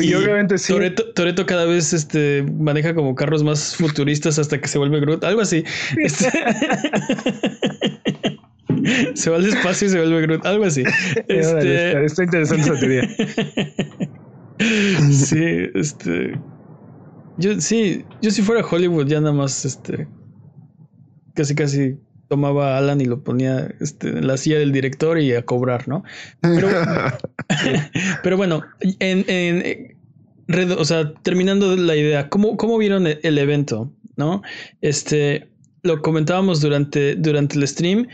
[0.00, 0.74] Y obviamente sí.
[1.14, 5.40] Toreto, cada vez este, maneja como carros más futuristas hasta que se vuelve Groot, algo
[5.40, 5.64] así.
[5.96, 6.30] Este-
[9.14, 10.82] se va al espacio y se vuelve Groot, algo así.
[11.28, 13.08] Este, está interesante esa teoría.
[15.12, 16.34] sí, este.
[17.38, 20.08] Yo sí, yo si fuera Hollywood ya nada más este
[21.34, 21.96] casi casi
[22.28, 25.88] tomaba a Alan y lo ponía este, en la silla del director y a cobrar,
[25.88, 26.02] ¿no?
[26.42, 26.68] Pero,
[28.22, 28.62] pero bueno,
[29.00, 29.96] en, en
[30.78, 33.92] o sea, terminando la idea, ¿cómo, cómo vieron el, el evento?
[34.16, 34.42] ¿No?
[34.80, 35.48] Este
[35.84, 38.08] lo comentábamos durante, durante el stream.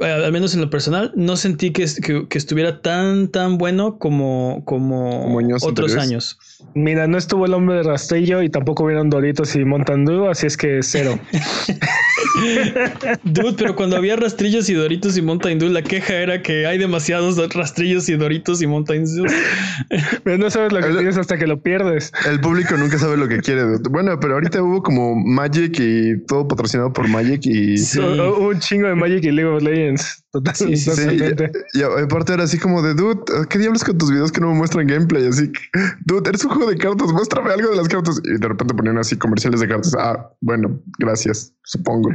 [0.00, 3.98] eh, al menos en lo personal, no sentí que, que, que estuviera tan, tan bueno
[3.98, 6.02] como, como, Como años otros anteriores.
[6.02, 6.38] años.
[6.74, 10.56] Mira, no estuvo el hombre de rastrillo y tampoco vieron Doritos y Montandú, así es
[10.56, 11.18] que cero.
[13.24, 16.78] Dude, pero cuando había rastrillos y doritos y Mountain Dew, la queja era que hay
[16.78, 19.26] demasiados rastrillos y doritos y Mountain Dew.
[20.24, 22.12] Pero no sabes lo que El- tienes hasta que lo pierdes.
[22.28, 23.62] El público nunca sabe lo que quiere.
[23.90, 27.98] Bueno, pero ahorita hubo como Magic y todo patrocinado por Magic y, Sí.
[28.00, 30.24] Un chingo de Magic y League of Legends.
[30.36, 30.90] Total, Sí, sí, sí.
[30.90, 31.50] totalmente.
[31.72, 34.54] y aparte era así como de dude, ¿qué diablos con tus videos que no me
[34.58, 35.26] muestran gameplay?
[35.26, 35.60] Así, que,
[36.04, 38.20] dude, eres un juego de cartas, muéstrame algo de las cartas.
[38.24, 39.94] Y de repente ponían así comerciales de cartas.
[39.98, 42.10] Ah, bueno, gracias, supongo.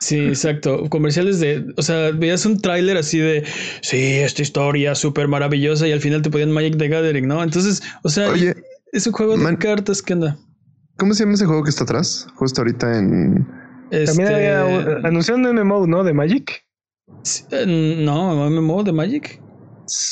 [0.00, 0.88] Sí, exacto.
[0.88, 3.44] Comerciales de, o sea, veías un tráiler así de,
[3.82, 7.42] sí, esta historia súper maravillosa y al final te ponían Magic the Gathering, ¿no?
[7.42, 8.54] Entonces, o sea, Oye,
[8.92, 10.36] es un juego de cartas que anda.
[10.96, 12.28] ¿cómo se llama ese juego que está atrás?
[12.36, 13.44] Justo ahorita en...
[13.90, 16.04] También Este, había un- anunciaron un MMO, ¿no?
[16.04, 16.63] De Magic.
[17.50, 19.40] Eh, no, MMO de Magic.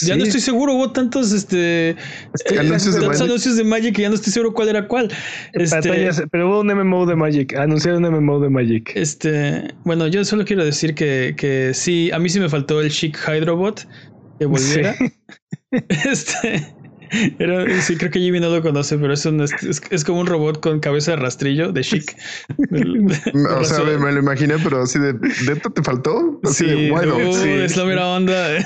[0.03, 1.97] Ya no estoy seguro, hubo tantos este,
[2.47, 5.11] que anuncios, de tantos anuncios de Magic que ya no estoy seguro cuál era cuál.
[5.55, 8.93] Este, pero hubo un MMO de Magic, anunciaron un MMO de Magic.
[8.95, 12.91] Este, bueno, yo solo quiero decir que, que sí, a mí sí me faltó el
[12.91, 13.89] Chic Hydrobot
[14.39, 14.95] que volviera.
[15.89, 16.75] Este,
[17.39, 20.61] era, sí, creo que Jimmy no lo conoce, pero es, un, es, como un robot
[20.61, 22.17] con cabeza de rastrillo de chic.
[23.59, 25.15] o sea, me, lo imaginé, pero así de
[25.47, 26.41] ¿dentro te faltó?
[26.45, 28.59] Así sí, bueno, uh, sí, es la mera onda.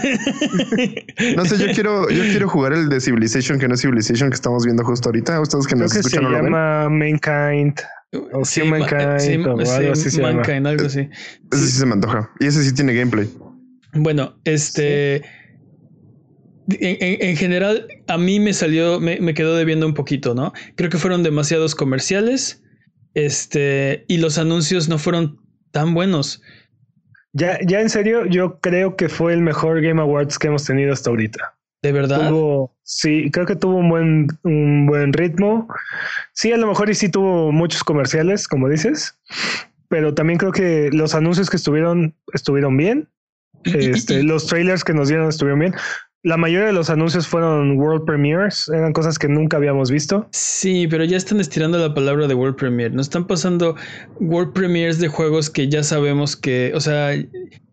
[1.37, 4.37] no sé, yo quiero, yo quiero jugar el de Civilization, que no es Civilization, que
[4.37, 5.41] estamos viendo justo ahorita.
[5.41, 7.81] Ustedes que nos que escuchan se llama Mankind.
[8.33, 10.69] O sí, Mankind, sí, o algo así se Mankind, llama.
[10.71, 11.09] algo así.
[11.53, 11.79] Ese sí.
[11.79, 12.31] se me antoja.
[12.39, 13.29] Y ese sí tiene gameplay.
[13.93, 15.23] Bueno, este
[16.69, 20.53] en, general, a mí me salió, me, me, quedó debiendo un poquito, ¿no?
[20.75, 22.63] Creo que fueron demasiados comerciales.
[23.15, 26.43] Este, y los anuncios no fueron tan buenos.
[27.33, 30.93] Ya, ya en serio, yo creo que fue el mejor Game Awards que hemos tenido
[30.93, 31.57] hasta ahorita.
[31.83, 32.33] ¿De verdad?
[32.83, 35.69] sí, creo que tuvo un buen, un buen ritmo.
[36.33, 39.19] Sí, a lo mejor y sí tuvo muchos comerciales, como dices,
[39.89, 43.09] pero también creo que los anuncios que estuvieron estuvieron bien.
[43.65, 45.75] Este, los trailers que nos dieron estuvieron bien
[46.27, 50.27] la mayoría de los anuncios fueron World Premiers, eran cosas que nunca habíamos visto.
[50.33, 52.93] Sí, pero ya están estirando la palabra de World Premiere.
[52.93, 53.77] Nos están pasando
[54.19, 57.15] World Premiers de juegos que ya sabemos que, o sea,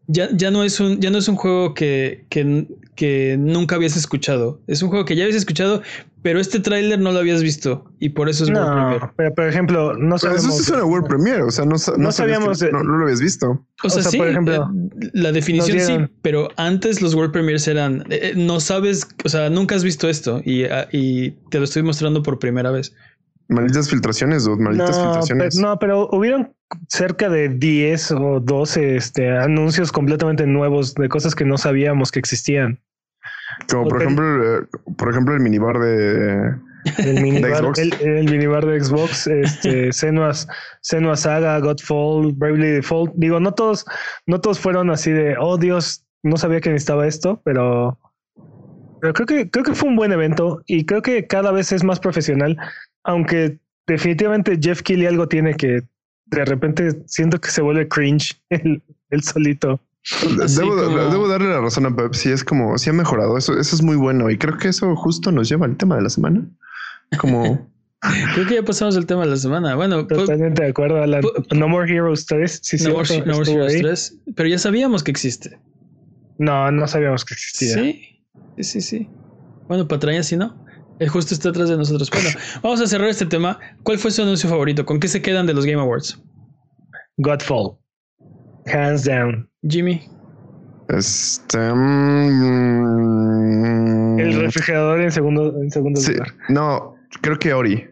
[0.06, 3.98] ya, ya, no, es un, ya no es un juego que, que, que, nunca habías
[3.98, 4.62] escuchado.
[4.68, 5.82] Es un juego que ya habías escuchado,
[6.24, 9.14] pero este tráiler no lo habías visto y por eso es no, World Premiere.
[9.18, 10.46] Pero, por ejemplo, no sabemos.
[10.46, 12.62] eso es una World Premiere, o sea, no, no, sabíamos.
[12.72, 13.64] no, lo habías visto.
[13.84, 18.06] O sea, sí, por ejemplo, eh, la definición sí, pero antes los World Premiers eran.
[18.10, 21.66] Eh, eh, no sabes, o sea, nunca has visto esto y, ah, y te lo
[21.66, 22.96] estoy mostrando por primera vez.
[23.50, 25.58] Malditas filtraciones, dude, malditas filtraciones.
[25.58, 26.54] no, pero hubieron
[26.88, 32.20] cerca de 10 o 12 este, anuncios completamente nuevos de cosas que no sabíamos que
[32.20, 32.80] existían.
[33.70, 36.56] Como por ejemplo, eh, por ejemplo, el minibar de,
[36.98, 40.34] el minibar, de El, minibar de Xbox, este, Senua,
[41.16, 43.13] Saga, Godfall, Bravely Default.
[43.16, 43.86] Digo, no todos,
[44.26, 47.98] no todos fueron así de, oh Dios, no sabía que necesitaba esto, pero,
[49.02, 51.84] pero creo que, creo que fue un buen evento y creo que cada vez es
[51.84, 52.58] más profesional,
[53.04, 55.84] aunque definitivamente Jeff Keighley algo tiene que
[56.26, 59.80] de repente siento que se vuelve cringe el, el solito.
[60.58, 62.13] Debo, darle la razón a Pep.
[62.13, 63.38] Sí, es como, sí ha mejorado.
[63.38, 64.30] Eso, eso es muy bueno.
[64.30, 66.46] Y creo que eso justo nos lleva al tema de la semana.
[67.18, 67.72] Como.
[68.34, 69.76] creo que ya pasamos el tema de la semana.
[69.76, 71.02] Bueno, totalmente de acuerdo.
[71.02, 71.22] A la,
[71.56, 72.60] no More Heroes 3.
[72.62, 74.18] Sí, no, More, no More Heroes 3.
[74.36, 75.58] Pero ya sabíamos que existe.
[76.38, 77.76] No, no sabíamos que existía.
[77.76, 78.20] Sí,
[78.60, 79.10] sí, sí.
[79.68, 80.63] Bueno, patraña sí no.
[81.00, 82.10] El justo está atrás de nosotros.
[82.12, 82.30] Bueno,
[82.62, 83.60] vamos a cerrar este tema.
[83.84, 84.86] ¿Cuál fue su anuncio favorito?
[84.86, 86.22] ¿Con qué se quedan de los Game Awards?
[87.18, 87.78] Godfall.
[88.65, 89.49] Hands down.
[89.67, 90.02] Jimmy.
[90.89, 91.58] Este.
[91.58, 93.04] Mm,
[94.19, 96.34] el refrigerador en segundo, en segundo lugar.
[96.49, 97.88] No, creo que Ori.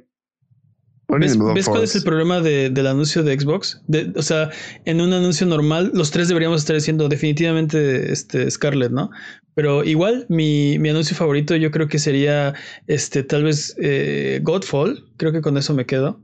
[1.19, 3.81] ¿Ves, cuál es el problema del anuncio de Xbox?
[4.15, 4.49] o sea,
[4.85, 9.09] en un anuncio normal, los tres deberíamos estar diciendo definitivamente este Scarlett, ¿no?
[9.53, 12.53] Pero igual, mi, anuncio favorito yo creo que sería
[12.87, 15.03] este, tal vez eh, Godfall.
[15.17, 16.21] Creo que con eso me quedo.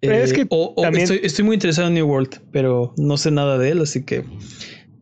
[0.00, 3.70] Es que eh, estoy, estoy, muy interesado en New World, pero no sé nada de
[3.70, 4.24] él, así que.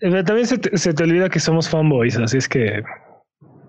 [0.00, 2.82] Eh, también se te, se te olvida que somos fanboys, así es que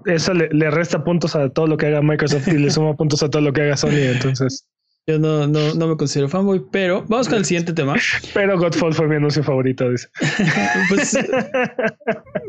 [0.06, 3.24] eso le, le, resta puntos a todo lo que haga Microsoft y le suma puntos
[3.24, 4.12] a todo lo que haga Sony.
[4.14, 4.66] Entonces.
[5.10, 7.96] Yo no, no, no me considero fanboy, pero vamos con el siguiente tema.
[8.34, 10.10] Pero Godfall fue mi anuncio favorito, dice.
[10.90, 11.18] pues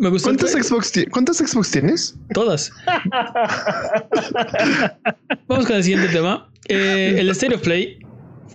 [0.01, 0.31] me gustó.
[0.31, 2.19] ¿Cuántas Xbox, ¿Cuántas Xbox tienes?
[2.35, 2.73] Todas.
[5.47, 6.51] vamos con el siguiente tema.
[6.67, 8.01] Eh, el State of Play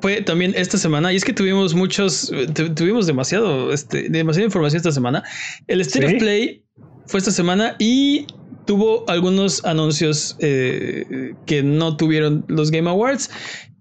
[0.04, 2.30] fue también esta semana y es que tuvimos muchos,
[2.76, 5.24] tuvimos demasiado, este, demasiada información esta semana.
[5.68, 6.66] El State of Play
[7.06, 8.28] fue esta semana y
[8.66, 13.30] tuvo algunos anuncios eh, que no tuvieron los Game Awards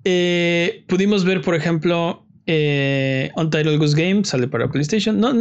[0.04, 5.18] eh, pudimos ver, por ejemplo, eh, Untitled Goose Game sale para PlayStation.
[5.18, 5.32] No,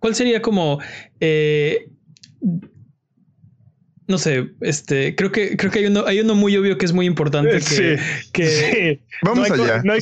[0.00, 0.80] ¿Cuál sería como
[1.20, 1.86] eh,
[4.10, 6.92] no sé, este, creo que creo que hay uno, hay uno muy obvio que es
[6.92, 7.98] muy importante que,
[8.32, 9.82] que vamos allá.
[9.84, 10.00] No hay,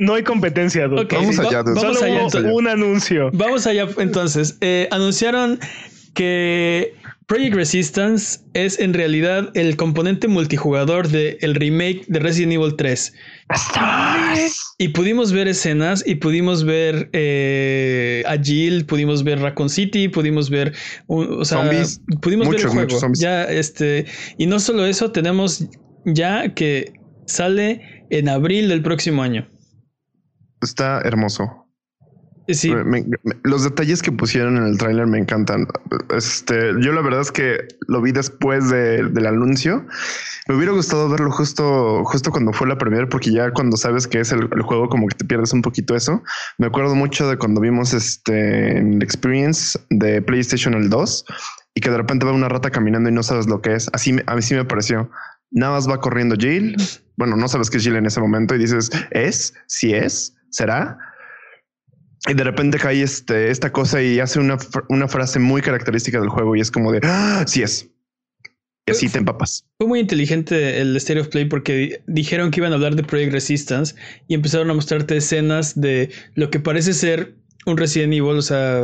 [0.00, 0.88] no, hay competencia.
[0.88, 1.62] Vamos allá.
[1.62, 2.52] Vamos allá.
[2.52, 3.30] Un anuncio.
[3.32, 3.86] Vamos allá.
[3.98, 4.58] Entonces,
[4.90, 5.60] anunciaron
[6.14, 6.94] que
[7.26, 13.14] Project Resistance es en realidad el componente multijugador del el remake de Resident Evil 3.
[14.78, 20.50] Y pudimos ver escenas y pudimos ver eh, a Jill, pudimos ver Raccoon City, pudimos
[20.50, 20.74] ver,
[21.06, 21.70] o sea,
[22.20, 22.98] pudimos ver el juego.
[23.14, 24.06] Ya, este,
[24.36, 25.64] y no solo eso, tenemos
[26.04, 26.92] ya que
[27.26, 29.48] sale en abril del próximo año.
[30.60, 31.63] Está hermoso.
[32.48, 32.72] Sí.
[33.42, 35.66] los detalles que pusieron en el tráiler me encantan.
[36.14, 39.86] Este, yo la verdad es que lo vi después del anuncio.
[40.46, 44.20] Me hubiera gustado verlo justo, justo cuando fue la primera, porque ya cuando sabes que
[44.20, 46.22] es el, juego, como que te pierdes un poquito eso.
[46.58, 51.24] Me acuerdo mucho de cuando vimos este en Experience de PlayStation el 2
[51.74, 53.88] y que de repente va una rata caminando y no sabes lo que es.
[53.94, 55.10] Así a mí sí me pareció.
[55.50, 56.76] Nada más va corriendo Jill.
[57.16, 59.54] Bueno, no sabes qué es Jill en ese momento y dices, ¿es?
[59.66, 60.34] ¿Si es?
[60.50, 60.98] ¿Será?
[62.26, 64.56] Y de repente cae este, esta cosa y hace una,
[64.88, 67.90] una frase muy característica del juego y es como de, ¡Ah, sí es.
[68.86, 69.66] Y así te empapas.
[69.78, 73.32] Fue muy inteligente el State of Play porque dijeron que iban a hablar de Project
[73.32, 73.94] Resistance
[74.28, 77.34] y empezaron a mostrarte escenas de lo que parece ser
[77.66, 78.82] un Resident Evil, o sea,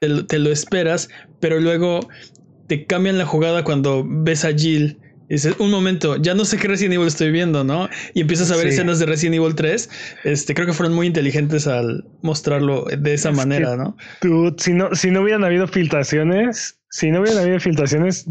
[0.00, 1.10] te, lo esperas,
[1.40, 2.08] pero luego
[2.68, 4.98] te cambian la jugada cuando ves a Jill
[5.34, 7.88] dices, un momento, ya no sé qué Resident Evil estoy viendo, ¿no?
[8.12, 9.90] Y empiezas a ver escenas de Resident Evil 3.
[10.24, 13.96] Este, creo que fueron muy inteligentes al mostrarlo de esa manera, ¿no?
[14.20, 18.26] Tú, si no, si no hubieran habido filtraciones, si no hubieran habido filtraciones,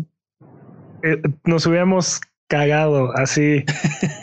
[1.04, 3.66] eh, nos hubiéramos cagado así.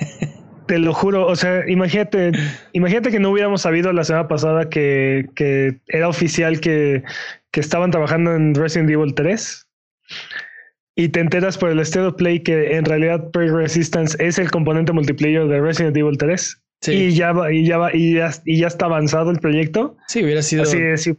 [0.69, 2.31] Te lo juro, o sea, imagínate,
[2.75, 7.03] imagínate que no hubiéramos sabido la semana pasada que, que era oficial que,
[7.51, 9.67] que estaban trabajando en Resident Evil 3
[10.99, 14.51] y te enteras por el State of Play que en realidad Pre Resistance es el
[14.51, 16.61] componente multiplayer de Resident Evil 3.
[16.89, 19.97] Y ya va, y ya va, y ya, y ya está avanzado el proyecto.
[20.09, 21.17] Sí, hubiera sido así, así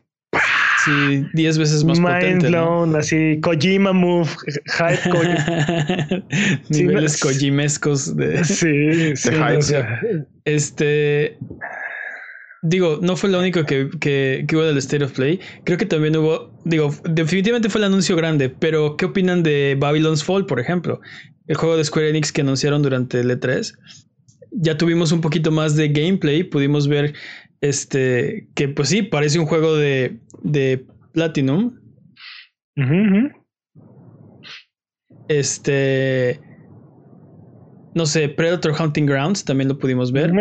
[0.84, 2.48] Sí, 10 veces más Mind potente.
[2.48, 4.30] blown, así Kojima move,
[4.66, 6.24] hype Kojima.
[6.70, 9.58] Niveles sí, kojimescos de, sí, sí, hype.
[9.58, 10.02] O sea,
[10.44, 11.38] este
[12.62, 15.40] Digo, no fue lo único que, que, hubo del State of Play.
[15.64, 20.24] Creo que también hubo, digo, definitivamente fue el anuncio grande, pero ¿qué opinan de Babylon's
[20.24, 21.00] Fall, por ejemplo?
[21.48, 23.74] El juego de Square Enix que anunciaron durante el E3.
[24.52, 27.14] Ya tuvimos un poquito más de gameplay, pudimos ver
[27.62, 31.80] este, que pues sí, parece un juego de, de Platinum.
[35.28, 36.40] Este,
[37.94, 40.32] no sé, Predator Hunting Grounds también lo pudimos ver.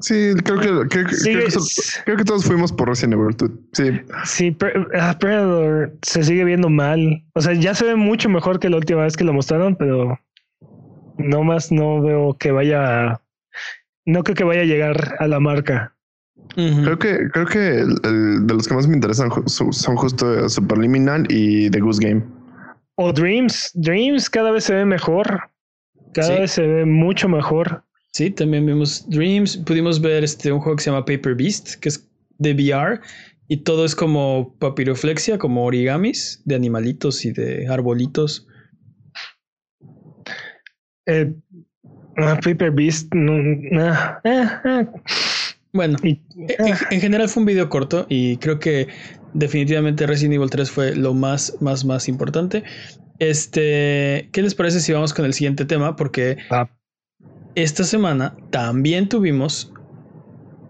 [0.00, 3.36] Sí, creo que, creo, que, todos fuimos por Resident Evil.
[3.72, 3.92] Sí,
[4.24, 4.56] sí
[4.98, 7.24] ah, Predator se sigue viendo mal.
[7.34, 10.18] O sea, ya se ve mucho mejor que la última vez que lo mostraron, pero
[11.16, 13.20] no más no veo que vaya.
[14.04, 15.94] No creo que vaya a llegar a la marca.
[16.56, 21.78] Creo que creo que de los que más me interesan son justo Superliminal y The
[21.78, 22.24] Goose Game.
[22.96, 23.70] O Dreams.
[23.74, 25.50] Dreams cada vez se ve mejor.
[26.14, 27.84] Cada vez se ve mucho mejor.
[28.16, 29.58] Sí, también vimos Dreams.
[29.58, 32.98] Pudimos ver este, un juego que se llama Paper Beast, que es de VR.
[33.46, 38.48] Y todo es como papiroflexia, como origamis de animalitos y de arbolitos.
[41.04, 41.30] Eh,
[42.16, 43.12] ah, Paper Beast.
[43.78, 44.90] Ah, ah,
[45.74, 46.18] bueno, en,
[46.90, 48.88] en, general fue un video corto y creo que
[49.34, 52.64] definitivamente Resident Evil 3 fue lo más, más, más importante.
[53.18, 55.96] Este, ¿qué les parece si vamos con el siguiente tema?
[55.96, 56.38] Porque
[57.56, 59.72] esta semana también tuvimos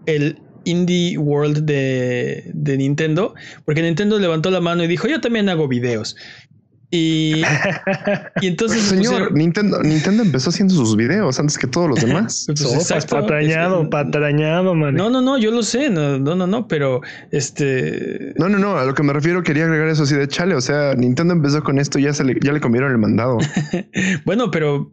[0.07, 5.67] el Indie World de, Nintendo, porque Nintendo levantó la mano y dijo, yo también hago
[5.67, 6.15] videos.
[6.89, 7.41] Y,
[8.41, 8.83] y entonces...
[8.83, 12.47] Señor, Nintendo, Nintendo empezó haciendo sus videos antes que todos los demás.
[12.87, 14.95] pues patrañado, patrañado, man.
[14.95, 18.33] No, no, no, yo lo sé, no, no, no, no, pero este...
[18.37, 20.61] No, no, no, a lo que me refiero quería agregar eso así de chale, o
[20.61, 23.39] sea, Nintendo empezó con esto y ya, se le, ya le comieron el mandado.
[24.25, 24.89] bueno, pero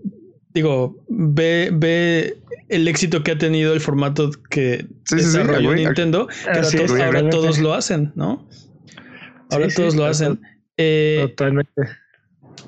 [0.55, 7.29] digo, ve, ve el éxito que ha tenido el formato que desarrolló Nintendo, que ahora,
[7.31, 8.49] todos lo hacen, ¿no?
[9.51, 10.41] Ahora todos lo hacen.
[10.77, 11.83] Eh, totalmente.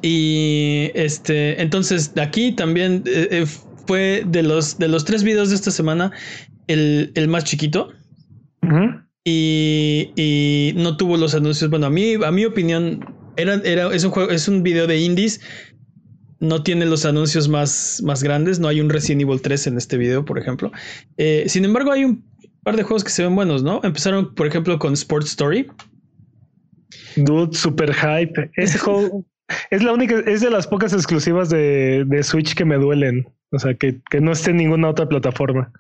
[0.03, 3.47] Y este, entonces, aquí también eh, eh,
[3.87, 6.13] fue de los, de los tres videos de esta semana
[6.67, 7.93] el, más chiquito.
[9.25, 11.71] y, y, no tuvo los anuncios.
[11.71, 13.05] Bueno, a mí, a mi opinión,
[13.37, 15.41] era, era, es un juego, es un video de indies
[16.41, 18.61] no tiene los anuncios más, más grandes.
[18.61, 20.71] No hay un Resident Evil 3 en este video, por ejemplo.
[21.17, 22.25] Eh, sin embargo, hay un
[22.63, 23.81] par de juegos que se ven buenos, ¿no?
[23.83, 25.69] Empezaron, por ejemplo, con Sports Story.
[27.17, 28.51] Dude, super hype.
[28.57, 29.25] Ese juego
[29.71, 33.27] es la única, es de las pocas exclusivas de, Switch que me duelen.
[33.53, 35.73] O sea, que, no esté en ninguna otra plataforma.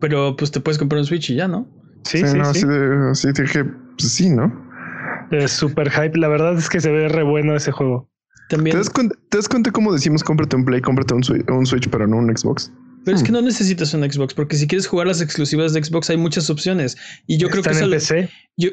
[0.00, 1.68] Pero pues te puedes comprar un Switch y ya, ¿no?
[2.04, 2.66] Sí, sí, sí.
[3.14, 3.42] sí.
[3.42, 4.68] dije, pues, sí, ¿no?
[5.30, 6.18] Es super hype.
[6.18, 8.08] La verdad es que se ve re bueno ese juego.
[8.48, 11.22] ¿Te das, cuenta, cómo decimos cómprate un Play, cómprate un,
[11.66, 12.72] Switch, pero no un Xbox?
[13.04, 13.34] Pero es que hmm.
[13.34, 16.96] no necesitas un Xbox, porque si quieres jugar las exclusivas de Xbox hay muchas opciones.
[17.26, 17.70] Y yo creo que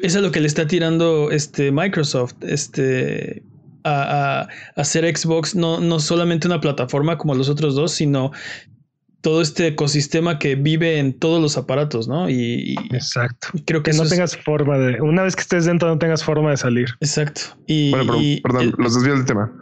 [0.02, 3.42] es lo que le está tirando este Microsoft este,
[3.84, 8.32] a, hacer Xbox no, no solamente una plataforma como los otros dos, sino
[9.26, 12.30] todo este ecosistema que vive en todos los aparatos, ¿no?
[12.30, 13.48] Y, exacto.
[13.64, 16.56] Creo que, no tengas forma de, una vez que estés dentro, no tengas forma de
[16.56, 16.90] salir.
[17.00, 17.40] Exacto.
[17.66, 18.14] Y, bueno,
[18.44, 19.52] perdón, los desvío del tema.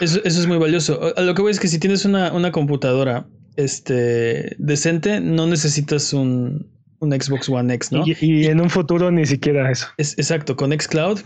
[0.00, 1.12] Eso, es muy valioso.
[1.16, 6.12] A lo que voy es que si tienes una, una computadora este, decente, no necesitas
[6.12, 6.68] un,
[6.98, 8.02] un Xbox One X, ¿no?
[8.04, 9.86] Y, en un futuro ni siquiera eso.
[9.98, 11.20] Es, exacto, con Xcloud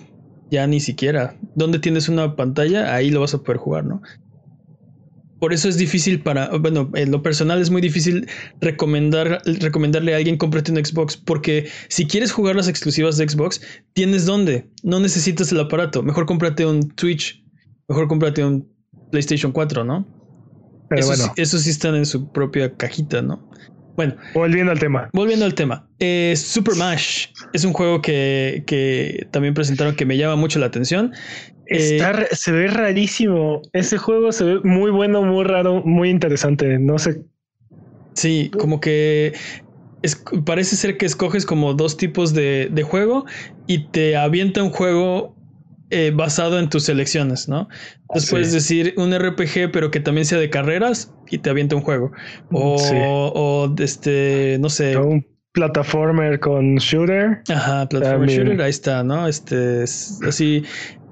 [0.50, 1.34] ya ni siquiera.
[1.54, 4.02] Donde tienes una pantalla, ahí lo vas a poder jugar, ¿no?
[5.38, 8.26] Por eso es difícil para, bueno, en lo personal es muy difícil
[8.60, 13.60] recomendar, recomendarle a alguien cómprate un Xbox, porque si quieres jugar las exclusivas de Xbox,
[13.92, 17.44] tienes dónde, no necesitas el aparato, mejor cómprate un Twitch,
[17.88, 18.66] mejor cómprate un
[19.10, 20.06] PlayStation 4, ¿no?
[20.88, 21.32] Pero bueno.
[21.36, 23.50] eso sí están en su propia cajita, ¿no?
[23.96, 24.14] Bueno.
[24.34, 25.08] Volviendo al tema.
[25.12, 25.88] Volviendo al tema.
[25.98, 30.66] Eh, Super Mash es un juego que, que, también presentaron que me llama mucho la
[30.66, 31.12] atención.
[31.66, 31.98] Eh,
[32.32, 33.62] se ve rarísimo.
[33.72, 36.78] Ese juego se ve muy bueno, muy raro, muy interesante.
[36.78, 37.22] No sé.
[38.12, 39.34] Sí, como que
[40.02, 43.26] es, parece ser que escoges como dos tipos de, de juego
[43.66, 45.35] y te avienta un juego
[45.90, 47.68] eh, basado en tus elecciones, ¿no?
[48.02, 51.82] Entonces puedes decir un RPG, pero que también sea de carreras y te avienta un
[51.82, 52.12] juego.
[52.50, 52.76] O,
[53.34, 54.96] o este, no sé.
[54.96, 57.42] un plataformer con shooter.
[57.48, 59.28] Ajá, plataformer shooter, ahí está, ¿no?
[59.28, 60.64] Este, así.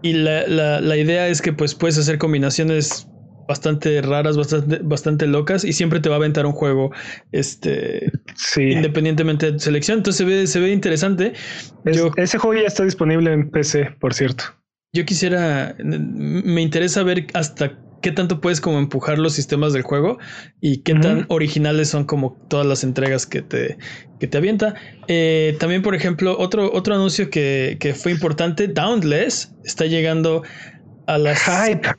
[0.03, 3.09] Y la, la, la idea es que pues puedes hacer combinaciones
[3.47, 6.93] bastante raras, bastante, bastante locas y siempre te va a aventar un juego
[7.33, 8.11] este
[8.57, 9.99] independientemente de tu selección.
[9.99, 11.33] Entonces se ve, se ve interesante.
[12.17, 14.45] ese juego ya está disponible en PC, por cierto.
[14.95, 20.19] Yo quisiera, me interesa ver hasta qué tanto puedes como empujar los sistemas del juego
[20.61, 23.77] y qué tan originales son como todas las entregas que te,
[24.21, 24.75] que te avienta.
[25.09, 30.45] Eh, también, por ejemplo, otro, otro anuncio que, que, fue importante, Dauntless, está llegando
[31.09, 31.43] a las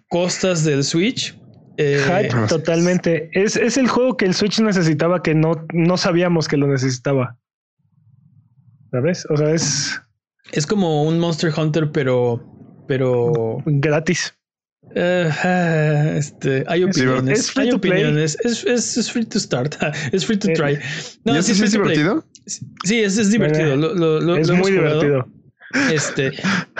[0.07, 1.37] costas del Switch.
[1.75, 3.29] Eh, Hype, totalmente.
[3.33, 7.37] Es, es, el juego que el Switch necesitaba que no, no sabíamos que lo necesitaba.
[8.91, 9.27] ¿Sabes?
[9.29, 9.99] O sea, es...
[10.51, 12.54] Es como un Monster Hunter, pero
[12.87, 14.33] pero gratis.
[14.95, 17.39] Uh, este, hay opiniones.
[17.39, 18.37] Es free hay to opiniones.
[18.43, 19.75] Es, es, es, free to start.
[20.11, 20.73] es free to try.
[20.73, 20.79] Eh,
[21.25, 22.23] no, es, es divertido?
[22.83, 23.75] Sí, es, es divertido.
[23.75, 25.27] Lo, lo, es muy divertido.
[25.91, 26.31] Este,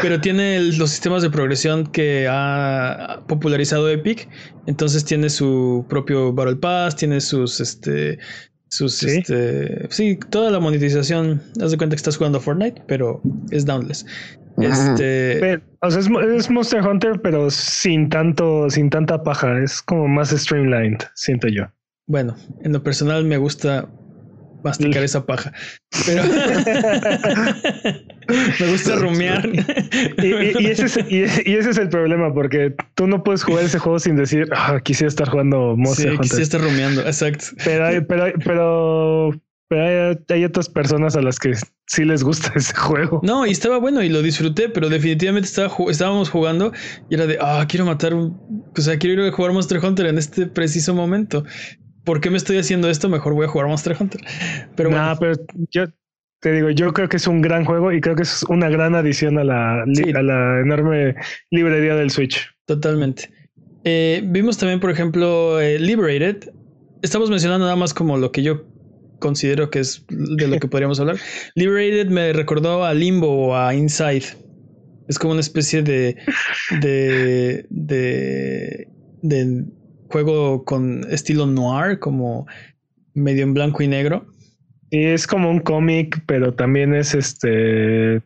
[0.02, 4.30] pero tiene los sistemas de progresión que ha popularizado Epic.
[4.68, 8.20] Entonces tiene su propio Battle Pass, tiene sus este
[8.70, 9.08] sus ¿Sí?
[9.10, 11.42] este sí, toda la monetización.
[11.62, 14.06] Haz de cuenta que estás jugando Fortnite, pero es downless.
[14.58, 15.62] Este.
[15.82, 19.60] o sea, es, Monster Hunter, pero sin tanto, sin tanta paja.
[19.60, 21.64] Es como más streamlined, siento yo.
[22.08, 23.90] Bueno, en lo personal me gusta
[24.64, 25.52] masticar esa paja.
[26.06, 26.24] Pero
[28.60, 29.48] me gusta rumiar.
[30.18, 30.86] y, ese
[31.46, 35.30] es, el problema, porque tú no puedes jugar ese juego sin decir, ah, quisiera estar
[35.30, 37.46] jugando Monster sí, Quisiera estar rumiando, exacto.
[37.64, 39.32] Pero, pero, pero
[39.68, 41.54] pero hay, otras personas a las que
[41.88, 43.22] sí les gusta ese juego.
[43.24, 46.72] No, y estaba bueno y lo disfruté, pero definitivamente estaba, estábamos jugando
[47.10, 48.32] y era de, ah, quiero matar, o
[48.76, 51.44] sea, quiero ir a jugar Monster Hunter en este preciso momento.
[52.04, 53.10] ¿Por qué me estoy haciendo esto?
[53.10, 54.22] Mejor voy a jugar Monster Hunter.
[54.76, 55.18] Pero bueno.
[55.20, 55.34] pero
[55.72, 55.86] yo
[56.40, 58.94] te digo, yo creo que es un gran juego y creo que es una gran
[58.94, 61.16] adición a la, a la enorme
[61.50, 62.48] librería del Switch.
[62.66, 63.32] Totalmente.
[63.84, 66.52] Eh, vimos también, por ejemplo, eh, Liberated.
[67.02, 68.66] Estamos mencionando nada más como lo que yo
[69.20, 71.18] considero que es de lo que podríamos hablar.
[71.56, 74.26] Liberated me recordó a Limbo o a Inside.
[75.08, 76.18] Es como una especie de,
[76.82, 78.88] de, de,
[79.22, 79.66] de
[80.10, 82.48] juego con estilo noir, como
[83.14, 84.26] medio en blanco y negro.
[84.90, 88.22] Y es como un cómic, pero también es este.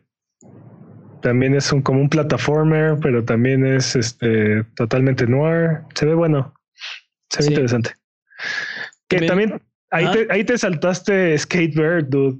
[1.22, 5.80] También es un, como un plataformer, pero también es este totalmente noir.
[5.94, 6.54] Se ve bueno.
[7.28, 7.90] Se ve interesante.
[9.08, 9.60] Que también
[9.90, 12.38] Ahí, te, ahí te saltaste Skatebird, dude.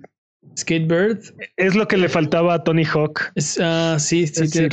[0.56, 1.20] Skatebird.
[1.56, 3.32] Es lo que le faltaba a Tony Hawk.
[3.60, 4.68] ah, sí, sí, sí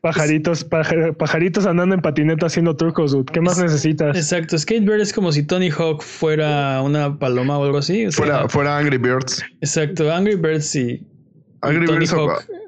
[0.00, 3.32] Pajaritos, pajaritos andando en patineta haciendo trucos, dude.
[3.32, 4.16] ¿Qué más necesitas?
[4.16, 4.58] Exacto.
[4.58, 8.10] Skatebird es como si Tony Hawk fuera una paloma o algo así.
[8.10, 9.42] fuera, fuera Angry Birds.
[9.60, 10.12] Exacto.
[10.12, 11.06] Angry Birds sí.
[11.62, 12.14] Angry Birds,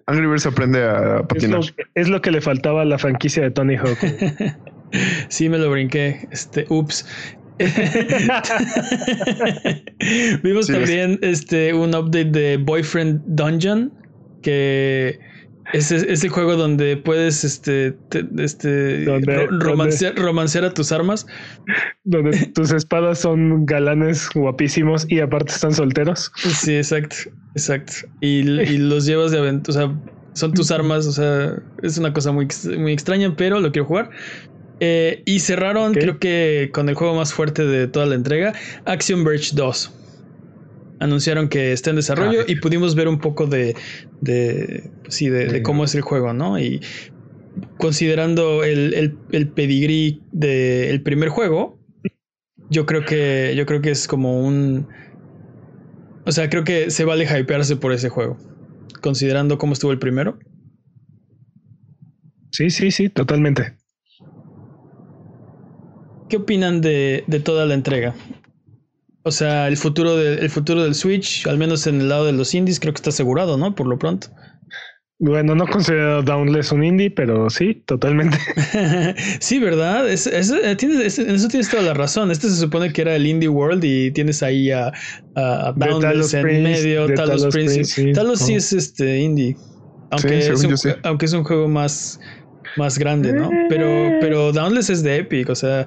[0.07, 1.61] Angry Birds aprende a patinar.
[1.61, 3.99] Es lo, es lo, que le faltaba a la franquicia de Tony Hawk.
[5.29, 6.27] sí, me lo brinqué.
[6.33, 7.07] Este, ups.
[10.43, 13.93] Vimos también este, un update de Boyfriend Dungeon,
[14.43, 15.21] que
[15.73, 17.97] es, es el juego donde puedes este,
[18.39, 19.05] este
[19.51, 21.27] romancear, a tus armas.
[22.05, 26.33] Donde tus espadas son galanes guapísimos y aparte están solteros.
[26.37, 27.17] Sí, exacto,
[27.55, 27.93] exacto.
[28.21, 29.97] Y, los llevas de aventura, o sea,
[30.33, 32.49] son tus armas, o sea, es una cosa muy,
[32.79, 34.11] muy extraña, pero lo quiero jugar.
[34.81, 38.55] Eh, y cerraron, creo que con el juego más fuerte de toda la entrega,
[38.87, 39.95] Action Verge 2.
[41.01, 42.45] Anunciaron que está en desarrollo ah.
[42.47, 43.75] y pudimos ver un poco de,
[44.21, 46.59] de, sí, de, cómo es el juego, ¿no?
[46.59, 46.81] Y
[47.79, 51.79] considerando el, el, el pedigrí del primer juego,
[52.69, 54.87] yo creo que yo creo que es como un
[56.27, 58.39] o sea, creo que se vale hypearse por ese juego,
[59.01, 60.39] considerando cómo estuvo el primero.
[62.53, 63.75] Sí, sí, sí, totalmente.
[66.31, 68.15] ¿Qué opinan de, de toda la entrega?
[69.23, 72.33] O sea, el futuro, de, el futuro del Switch, al menos en el lado de
[72.33, 73.75] los indies, creo que está asegurado, ¿no?
[73.75, 74.29] Por lo pronto.
[75.19, 78.39] Bueno, no considero Downless un indie, pero sí, totalmente.
[79.41, 80.09] sí, ¿verdad?
[80.09, 82.31] Eh, en eso tienes toda la razón.
[82.31, 84.91] Este se supone que era el Indie World y tienes ahí a,
[85.35, 87.85] a, Downless en medio, Talos, Prince.
[87.85, 88.13] Sí.
[88.15, 89.59] Talos sí es este indie.
[90.11, 92.19] Aunque, es un, aunque es un juego más,
[92.77, 93.51] más grande, ¿no?
[93.69, 94.19] Pero, eh.
[94.21, 95.87] pero Downless es de Epic, o sea.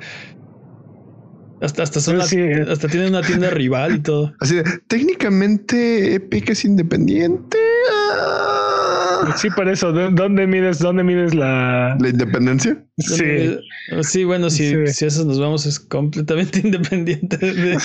[1.61, 4.33] Hasta, hasta, hasta tiene una tienda rival y todo.
[4.39, 7.57] Así de, técnicamente Epic es independiente.
[8.11, 8.52] Ah.
[9.37, 9.91] Sí, por eso.
[9.91, 11.97] ¿Dónde mides, dónde mides la...
[11.99, 12.83] ¿La independencia?
[12.97, 13.57] Sí.
[14.01, 17.37] Sí, bueno, si, si eso nos vamos es completamente independiente.
[17.37, 17.79] De...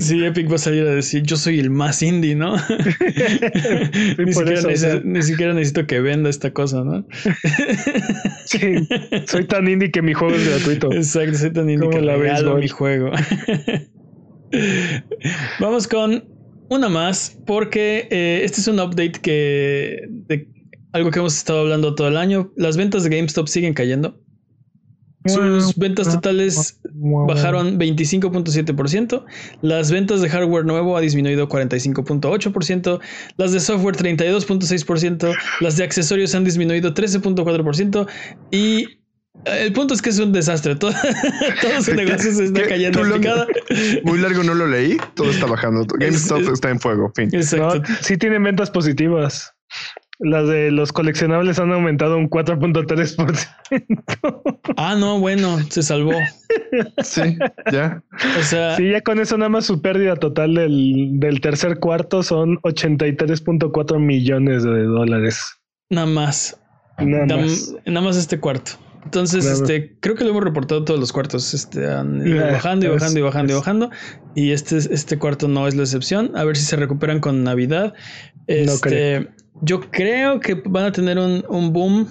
[0.00, 2.56] sí, Epic va a salir a decir, yo soy el más indie, ¿no?
[4.18, 7.06] ni, siquiera necesito, ni, siquiera necesito, que venda esta cosa, ¿no?
[8.46, 8.88] sí,
[9.26, 10.92] soy tan indie que mi juego es gratuito.
[10.92, 13.12] Exacto, soy tan indie que la regalo mi juego.
[15.60, 16.24] Vamos con
[16.70, 20.48] una más, porque eh, este es un update que de
[20.92, 22.52] algo que hemos estado hablando todo el año.
[22.56, 24.18] Las ventas de GameStop siguen cayendo.
[25.26, 29.24] Sus ventas totales bajaron 25.7%.
[29.60, 33.00] Las ventas de hardware nuevo ha disminuido 45.8%.
[33.36, 35.34] Las de software 32.6%.
[35.60, 38.06] Las de accesorios han disminuido 13.4%.
[38.50, 38.99] Y
[39.44, 40.76] el punto es que es un desastre.
[40.76, 40.92] Todo,
[41.62, 43.02] todo su negocio se está cayendo.
[44.04, 44.98] muy largo no lo leí.
[45.14, 45.86] Todo está bajando.
[45.86, 47.12] GameStop está en fuego.
[47.14, 47.30] Fin.
[48.02, 49.54] sí tienen ventas positivas.
[50.22, 53.48] Las de los coleccionables han aumentado un 4.3%.
[54.76, 56.12] Ah, no, bueno, se salvó.
[57.02, 57.38] Sí,
[57.72, 58.02] ya.
[58.38, 62.22] O sea, sí, ya con eso nada más su pérdida total del, del tercer cuarto
[62.22, 65.58] son 83.4 millones de dólares.
[65.88, 66.60] Nada más.
[66.98, 67.74] Nada más.
[67.86, 68.72] Nada más este cuarto.
[69.04, 71.54] Entonces, este, creo que lo hemos reportado todos los cuartos.
[71.54, 73.90] Este, han ido bajando y bajando y bajando y bajando.
[74.34, 76.36] Y este, este cuarto no es la excepción.
[76.36, 77.94] A ver si se recuperan con Navidad.
[78.46, 79.28] Este,
[79.62, 82.08] Yo creo que van a tener un, un, boom.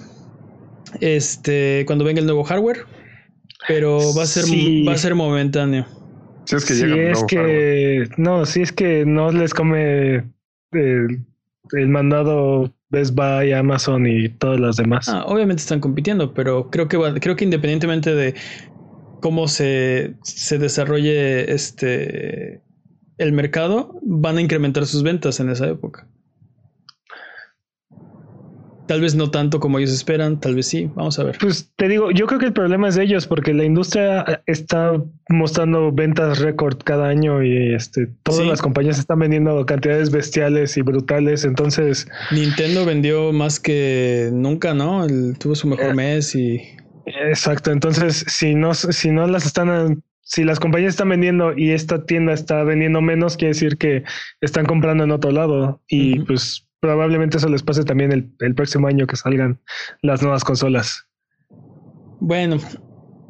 [1.00, 2.84] Este, cuando venga el nuevo hardware.
[3.68, 4.44] Pero va a ser,
[4.86, 5.86] va a ser momentáneo.
[6.44, 10.24] Si es que llega es que, no, si es que no les come
[10.72, 11.24] el,
[11.72, 15.08] el mandado Best Buy, Amazon y todas las demás.
[15.08, 18.34] Ah, obviamente están compitiendo, pero creo que creo que independientemente de
[19.20, 22.62] cómo se, se desarrolle este
[23.18, 26.08] el mercado, van a incrementar sus ventas en esa época.
[28.90, 31.38] Tal vez no tanto como ellos esperan, tal vez sí, vamos a ver.
[31.38, 35.00] Pues te digo, yo creo que el problema es de ellos porque la industria está
[35.28, 40.82] mostrando ventas récord cada año y este todas las compañías están vendiendo cantidades bestiales y
[40.82, 45.06] brutales, entonces Nintendo vendió más que nunca, ¿no?
[45.38, 46.60] tuvo su mejor eh, mes y
[47.06, 52.06] Exacto, entonces si no si no las están si las compañías están vendiendo y esta
[52.06, 54.02] tienda está vendiendo menos, quiere decir que
[54.40, 58.88] están comprando en otro lado y pues probablemente eso les pase también el, el próximo
[58.88, 59.60] año que salgan
[60.02, 61.06] las nuevas consolas.
[62.20, 62.58] Bueno,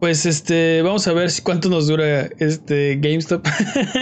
[0.01, 3.47] pues este, vamos a ver cuánto nos dura este GameStop.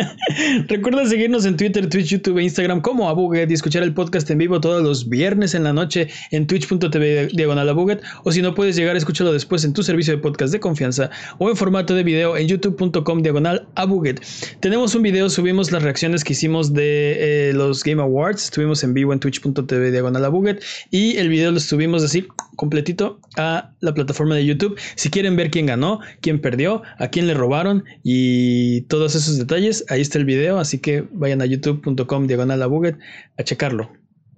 [0.69, 4.39] Recuerda seguirnos en Twitter, Twitch, YouTube e Instagram como Abuget y escuchar el podcast en
[4.39, 8.77] vivo todos los viernes en la noche en twitch.tv diagonal Abuget o si no puedes
[8.77, 12.37] llegar, escúchalo después en tu servicio de podcast de confianza o en formato de video
[12.37, 14.23] en youtube.com diagonal Abuget.
[14.61, 18.95] Tenemos un video, subimos las reacciones que hicimos de eh, los Game Awards, estuvimos en
[18.95, 24.35] vivo en twitch.tv diagonal Abuget y el video lo subimos así completito a la plataforma
[24.35, 24.79] de YouTube.
[24.97, 25.88] Si quieren ver quién ganó,
[26.21, 29.85] quién perdió, a quién le robaron y todos esos detalles.
[29.89, 33.91] Ahí está el video, así que vayan a youtube.com diagonal a checarlo.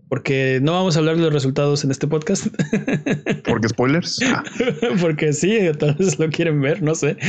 [0.08, 2.48] Porque no vamos a hablar de los resultados en este podcast.
[3.44, 4.18] ¿Porque spoilers?
[5.00, 7.16] Porque sí, tal vez lo quieren ver, no sé.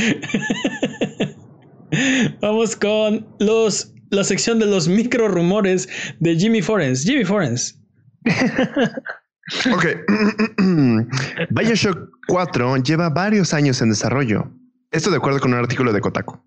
[2.40, 5.88] Vamos con los la sección de los micro rumores
[6.20, 7.04] de Jimmy Forens.
[7.04, 7.78] Jimmy Forens.
[9.72, 9.86] Ok.
[11.50, 14.50] Bioshock 4 lleva varios años en desarrollo.
[14.90, 16.40] Esto de acuerdo con un artículo de Kotaku.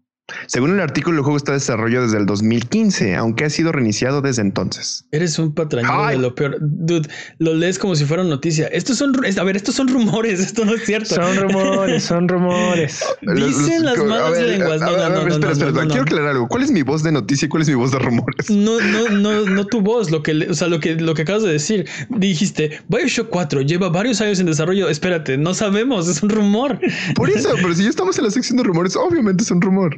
[0.48, 4.22] Según el artículo, el juego está en desarrollo desde el 2015, aunque ha sido reiniciado
[4.22, 5.06] desde entonces.
[5.12, 6.58] Eres un patrañero de lo peor.
[6.60, 8.68] Dude, lo lees como si fuera noticia.
[8.68, 11.16] Estos son, a ver, estos son rumores, esto no es cierto.
[11.16, 13.04] Son rumores, son rumores.
[13.22, 14.82] Dicen las malas lenguas.
[14.82, 16.48] No, no, no, espera, espera, Quiero aclarar algo.
[16.48, 18.50] ¿Cuál es mi voz de noticia y cuál es mi voz de rumores?
[18.50, 21.44] No, no, no, no tu voz, lo que, o sea, lo que, lo que acabas
[21.44, 21.88] de decir.
[22.10, 24.90] Dijiste, Bioshock 4 lleva varios años en desarrollo.
[24.90, 26.80] Espérate, no sabemos, es un rumor.
[27.16, 29.98] Por eso, pero si ya estamos en la sección de rumores, obviamente es un rumor.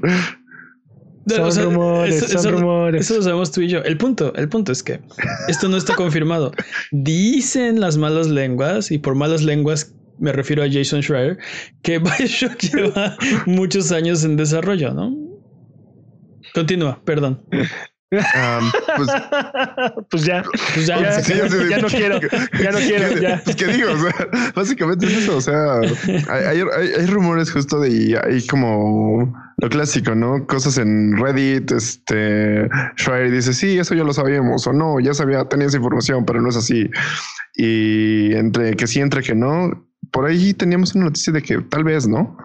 [1.28, 3.01] Son rumores, son rumores.
[3.01, 3.84] Eso lo sabemos tú y yo.
[3.84, 5.01] El punto, el punto es que
[5.47, 6.51] esto no está confirmado.
[6.91, 11.38] Dicen las malas lenguas, y por malas lenguas me refiero a Jason Schreier,
[11.84, 15.15] que Bioshock lleva muchos años en desarrollo, ¿no?
[16.53, 17.43] Continúa, perdón.
[18.09, 19.09] Um, pues,
[20.09, 22.19] pues, ya, pues ya, ya, sí, sí, ya no quiero,
[22.63, 23.41] ya no quiero, ya.
[23.43, 25.82] Pues qué digo, o sea, básicamente es eso, o sea,
[26.30, 30.45] hay, hay, hay rumores justo de y hay como lo clásico, ¿no?
[30.45, 35.45] Cosas en Reddit, este, Schreier dice, sí, eso ya lo sabíamos, o no, ya sabía,
[35.45, 36.89] tenía esa información, pero no es así.
[37.55, 41.84] Y entre que sí, entre que no, por ahí teníamos una noticia de que tal
[41.84, 42.38] vez, ¿no?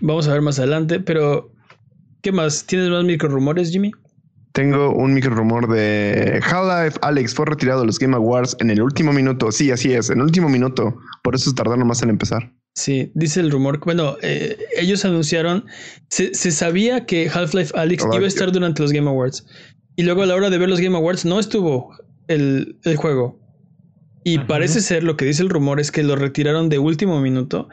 [0.00, 1.52] Vamos a ver más adelante, pero
[2.22, 2.64] ¿qué más?
[2.64, 3.92] ¿Tienes más micro rumores, Jimmy?
[4.52, 8.80] Tengo un micro rumor de Half-Life Alex fue retirado de los Game Awards en el
[8.80, 9.52] último minuto.
[9.52, 10.98] Sí, así es, en el último minuto.
[11.22, 12.50] Por eso tardaron más en empezar.
[12.78, 13.80] Sí, dice el rumor.
[13.84, 15.64] Bueno, eh, ellos anunciaron,
[16.10, 19.44] se, se sabía que Half-Life Alex iba a estar durante los Game Awards.
[19.96, 21.90] Y luego a la hora de ver los Game Awards no estuvo
[22.28, 23.40] el, el juego.
[24.22, 27.68] Y parece ser lo que dice el rumor es que lo retiraron de último minuto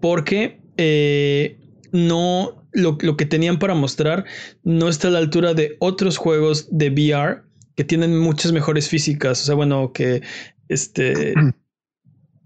[0.00, 1.58] porque eh,
[1.90, 4.24] no lo, lo, que tenían para mostrar
[4.62, 7.42] no está a la altura de otros juegos de VR
[7.74, 9.42] que tienen muchas mejores físicas.
[9.42, 10.22] O sea, bueno, que
[10.68, 11.34] este.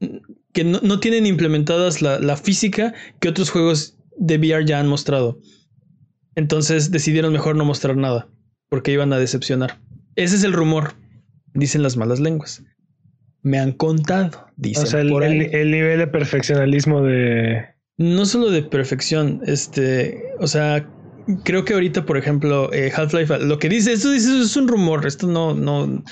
[0.52, 4.88] que no, no tienen implementadas la, la, física que otros juegos de VR ya han
[4.88, 5.38] mostrado.
[6.34, 8.28] Entonces decidieron mejor no mostrar nada,
[8.68, 9.80] porque iban a decepcionar.
[10.16, 10.94] Ese es el rumor,
[11.54, 12.62] dicen las malas lenguas.
[13.42, 14.84] Me han contado, dicen.
[14.84, 15.38] O sea, el, por ahí.
[15.38, 17.66] el, el nivel de perfeccionalismo de,
[17.98, 20.88] no solo de perfección, este, o sea,
[21.44, 25.06] creo que ahorita, por ejemplo, eh, Half-Life, lo que dice, esto dice, es un rumor,
[25.06, 26.02] esto no, no,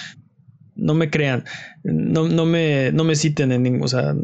[0.76, 1.44] no me crean,
[1.82, 4.14] no, no me, no me citen en ningún, o sea,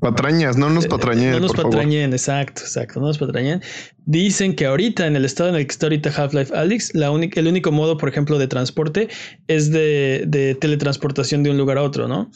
[0.00, 1.30] patrañas, no nos patrañen.
[1.30, 2.14] No nos por patrañen, favor.
[2.14, 3.62] exacto, exacto, no nos patrañen.
[4.04, 7.38] Dicen que ahorita, en el estado en el que está ahorita Half-Life Alyx, la única,
[7.38, 9.08] el único modo, por ejemplo, de transporte
[9.46, 12.30] es de, de teletransportación de un lugar a otro, ¿no?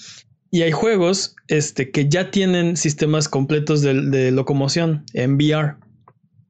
[0.52, 5.74] Y hay juegos este, que ya tienen sistemas completos de, de locomoción en VR.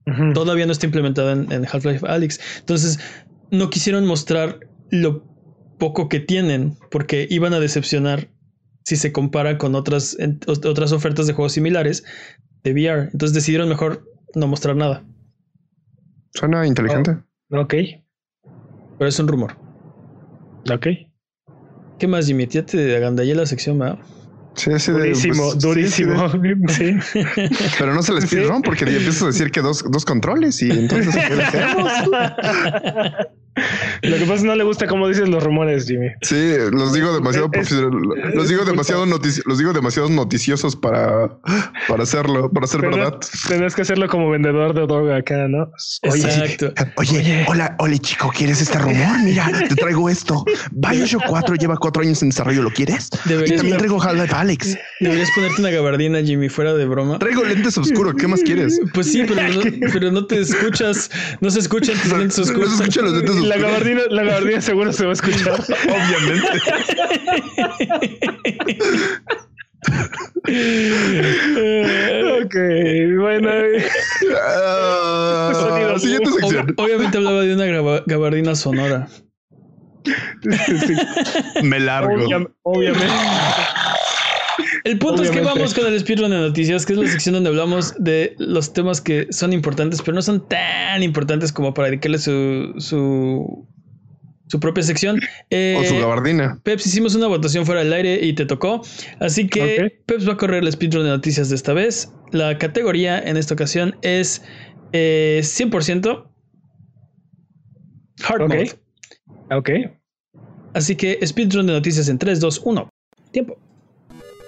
[0.07, 0.35] Uh -huh.
[0.35, 2.39] Todavía no está implementado en, en Half-Life Alyx.
[2.61, 2.99] Entonces,
[3.51, 5.25] no quisieron mostrar lo
[5.79, 8.29] poco que tienen porque iban a decepcionar
[8.85, 12.05] si se compara con otras, en, otras ofertas de juegos similares
[12.63, 13.11] de VR.
[13.13, 14.05] Entonces decidieron mejor
[14.35, 15.05] no mostrar nada.
[16.35, 17.17] Suena inteligente.
[17.51, 17.75] Oh, ok.
[18.99, 19.57] Pero es un rumor.
[20.73, 20.87] Ok.
[21.99, 22.47] ¿Qué más, Jimmy?
[22.47, 23.99] Ya te agandallé la sección, ¿verdad?
[24.57, 26.31] Sí, sí, durísimo, pues, durísimo.
[26.69, 27.21] Sí, sí.
[27.79, 28.63] Pero no se les pide ¿no?
[28.63, 31.15] porque ya empiezas a decir que dos, dos controles y entonces
[34.03, 36.09] Lo que pasa es que no le gusta cómo dices los rumores, Jimmy.
[36.23, 41.39] Sí, los digo demasiado es, los digo demasiado notici los digo demasiado noticiosos para,
[41.89, 43.19] para hacerlo, para ser Pero verdad.
[43.49, 45.71] Tendrás que hacerlo como vendedor de droga acá, ¿no?
[46.03, 46.73] Oye, Exacto.
[46.97, 49.21] Oye, oye, hola, hola chico, ¿quieres este rumor?
[49.23, 50.45] Mira, te traigo esto.
[50.73, 53.09] Bioshock 4 lleva cuatro años en desarrollo, ¿lo quieres?
[53.25, 54.79] Deberías y también traigo Half-Life Alex.
[55.01, 57.19] Deberías ponerte una gabardina, Jimmy, fuera de broma.
[57.19, 58.79] Traigo lentes oscuros, ¿qué más quieres?
[58.93, 59.61] Pues sí, pero no,
[59.93, 62.71] pero no te escuchas, no se escuchan tus lentes oscuros.
[62.71, 63.46] No se escuchan los lentes oscuros.
[63.47, 65.53] La gabardina, la gabardina seguro se va a escuchar.
[65.89, 66.59] Obviamente.
[72.43, 72.55] ok,
[73.21, 73.51] bueno.
[75.95, 76.75] Uh, siguiente sección.
[76.77, 79.09] Ob obviamente hablaba de una gabardina sonora.
[80.05, 80.95] Sí.
[81.63, 82.15] Me largo.
[82.15, 83.07] Obvia obviamente.
[84.87, 85.41] El punto Obviamente.
[85.41, 88.37] es que vamos con el speedrun de noticias, que es la sección donde hablamos de
[88.39, 93.67] los temas que son importantes, pero no son tan importantes como para dedicarle su, su,
[94.47, 95.19] su propia sección.
[95.51, 96.61] Eh, o su gabardina.
[96.63, 98.81] Peps, hicimos una votación fuera del aire y te tocó.
[99.19, 99.91] Así que okay.
[100.07, 102.13] Peps va a correr el speedrun de noticias de esta vez.
[102.31, 104.45] La categoría en esta ocasión es
[104.93, 106.29] eh, 100%
[108.23, 108.71] hard okay.
[109.49, 109.59] mode.
[109.59, 109.71] Ok.
[110.75, 112.89] Así que speedrun de noticias en 3, 2, 1.
[113.33, 113.66] Tiempo.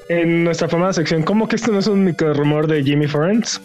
[0.09, 3.61] En nuestra famosa sección, ¿cómo que esto no es un micro rumor de Jimmy Forens?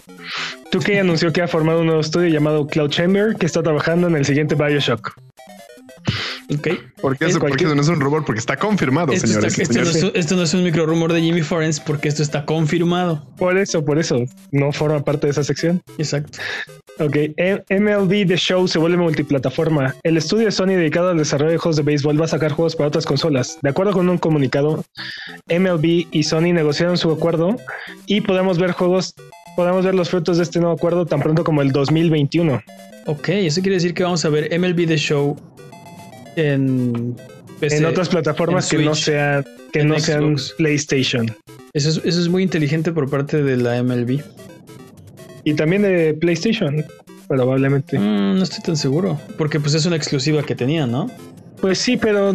[0.72, 4.16] 2K anunció que ha formado un nuevo estudio llamado Cloud Chamber que está trabajando en
[4.18, 5.16] el siguiente Bioshock.
[6.50, 6.68] Ok.
[7.02, 8.26] ¿Por qué, eso, porque eso no es un rumor?
[8.26, 9.58] Porque está confirmado, esto señores.
[9.58, 12.22] Está, esto, no es, esto, no es, un micro rumor de Jimmy Forens porque esto
[12.22, 13.26] está confirmado.
[13.38, 14.18] Por eso, por eso.
[14.52, 15.82] No forma parte de esa sección.
[15.98, 16.40] Exacto.
[17.00, 19.96] Ok, M- MLB The Show se vuelve multiplataforma.
[20.04, 22.76] El estudio de Sony dedicado al desarrollo de juegos de béisbol va a sacar juegos
[22.76, 23.58] para otras consolas.
[23.64, 24.84] De acuerdo con un comunicado,
[25.50, 27.56] MLB y Sony negociaron su acuerdo
[28.06, 29.16] y podemos ver juegos,
[29.56, 32.62] podemos ver los frutos de este nuevo acuerdo tan pronto como el 2021.
[33.06, 35.36] Ok, eso quiere decir que vamos a ver MLB The Show
[36.36, 37.16] en
[37.60, 37.78] PC.
[37.78, 40.36] en otras plataformas en que no sean que no sean.
[40.58, 41.36] PlayStation
[41.74, 44.22] Eso es, eso es muy inteligente por parte de la MLB.
[45.44, 46.86] y también de PlayStation
[47.28, 47.98] probablemente.
[47.98, 49.20] Mm, no estoy tan seguro.
[49.38, 51.10] Porque pues es una exclusiva que tenían, ¿no?
[51.62, 52.34] Pues sí, pero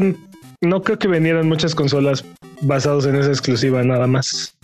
[0.61, 2.24] no creo que vendieran muchas consolas
[2.62, 4.57] basados en esa exclusiva nada más.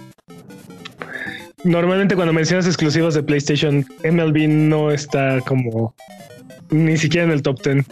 [1.63, 5.95] Normalmente cuando mencionas exclusivas de PlayStation, MLB no está como
[6.71, 7.85] ni siquiera en el top 10.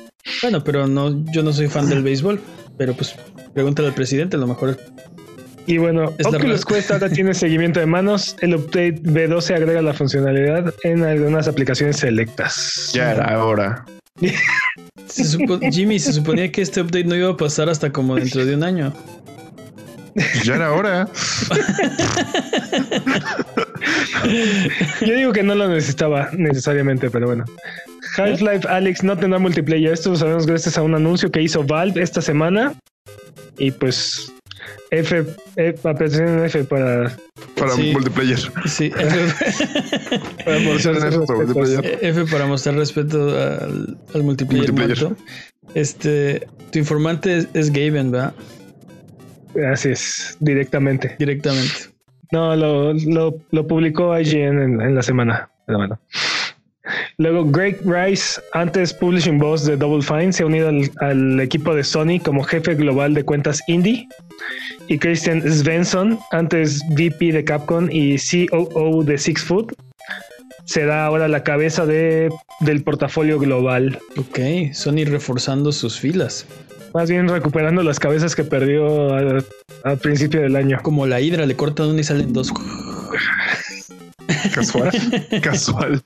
[0.43, 2.41] Bueno, pero no, yo no soy fan del béisbol.
[2.79, 3.15] Pero pues
[3.55, 4.79] pregúntale al presidente, a lo mejor.
[5.67, 6.65] Y bueno, Es Oculus.
[6.65, 8.37] Quest ahora tiene seguimiento de manos.
[8.41, 12.91] El update B12 agrega la funcionalidad en algunas aplicaciones selectas.
[12.95, 13.85] Ya era hora.
[15.07, 18.45] Se supo- Jimmy, se suponía que este update no iba a pasar hasta como dentro
[18.45, 18.93] de un año.
[20.45, 21.09] Ya era hora.
[25.01, 27.45] Yo digo que no lo necesitaba necesariamente, pero bueno.
[28.17, 29.93] Half-Life Alex no tendrá multiplayer.
[29.93, 32.75] Esto lo sabemos gracias a un anuncio que hizo Valve esta semana.
[33.59, 34.33] Y pues
[34.91, 35.25] F,
[35.57, 35.81] F
[36.47, 37.17] F para,
[37.57, 37.91] Para Sí.
[37.93, 38.39] multiplayer.
[38.67, 41.99] Sí, F, para mostrar F para multiplayer.
[42.03, 44.73] F para mostrar respeto al, al multiplayer.
[44.73, 45.17] Multiplayer.
[45.75, 48.35] Este, tu informante es, es Gaben, ¿verdad?
[49.73, 51.15] Así es, directamente.
[51.19, 51.73] Directamente.
[52.31, 55.51] No, lo, lo, lo publicó IGN en, en la semana.
[55.67, 56.01] Pero bueno.
[57.23, 61.73] Luego, Greg Rice, antes Publishing Boss de Double Fine, se ha unido al, al equipo
[61.73, 64.09] de Sony como jefe global de cuentas indie.
[64.89, 68.17] Y Christian Svensson, antes VP de Capcom y
[68.49, 69.73] COO de Six Foot,
[70.65, 74.01] será ahora la cabeza de, del portafolio global.
[74.17, 76.45] Ok, Sony reforzando sus filas.
[76.93, 79.47] Más bien recuperando las cabezas que perdió al,
[79.85, 80.81] al principio del año.
[80.83, 82.53] Como la hidra, le cortan una y salen dos.
[84.53, 84.91] Casual.
[85.43, 86.03] Casual.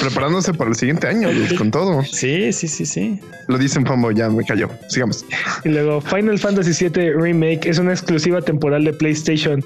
[0.00, 2.02] Preparándose para el siguiente año, con todo.
[2.02, 3.20] Sí, sí, sí, sí.
[3.48, 4.68] Lo dicen Fambo, ya me cayó.
[4.88, 5.24] Sigamos.
[5.64, 9.64] Y luego Final Fantasy VII Remake es una exclusiva temporal de PlayStation.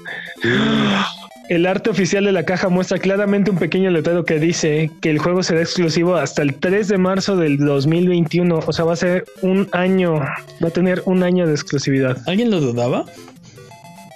[1.49, 5.17] El arte oficial de la caja muestra claramente un pequeño letrero que dice que el
[5.17, 8.59] juego será exclusivo hasta el 3 de marzo del 2021.
[8.67, 12.21] O sea, va a ser un año, va a tener un año de exclusividad.
[12.27, 13.05] ¿Alguien lo dudaba?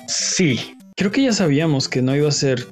[0.07, 0.76] Sí.
[0.95, 2.68] Creo que ya sabíamos que no iba a ser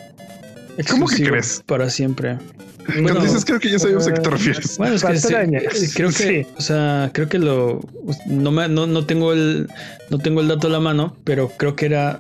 [0.89, 1.63] ¿Cómo que crees?
[1.65, 2.37] para siempre.
[2.85, 4.77] Cuando Bueno, dices creo que ya sabemos a qué te refieres.
[4.77, 5.63] Bueno, es que sí, Patrañas.
[5.95, 6.47] creo que, Sí.
[6.57, 7.79] o sea, creo que lo
[8.25, 9.67] no me no, no tengo el
[10.09, 12.17] no tengo el dato a la mano, pero creo que era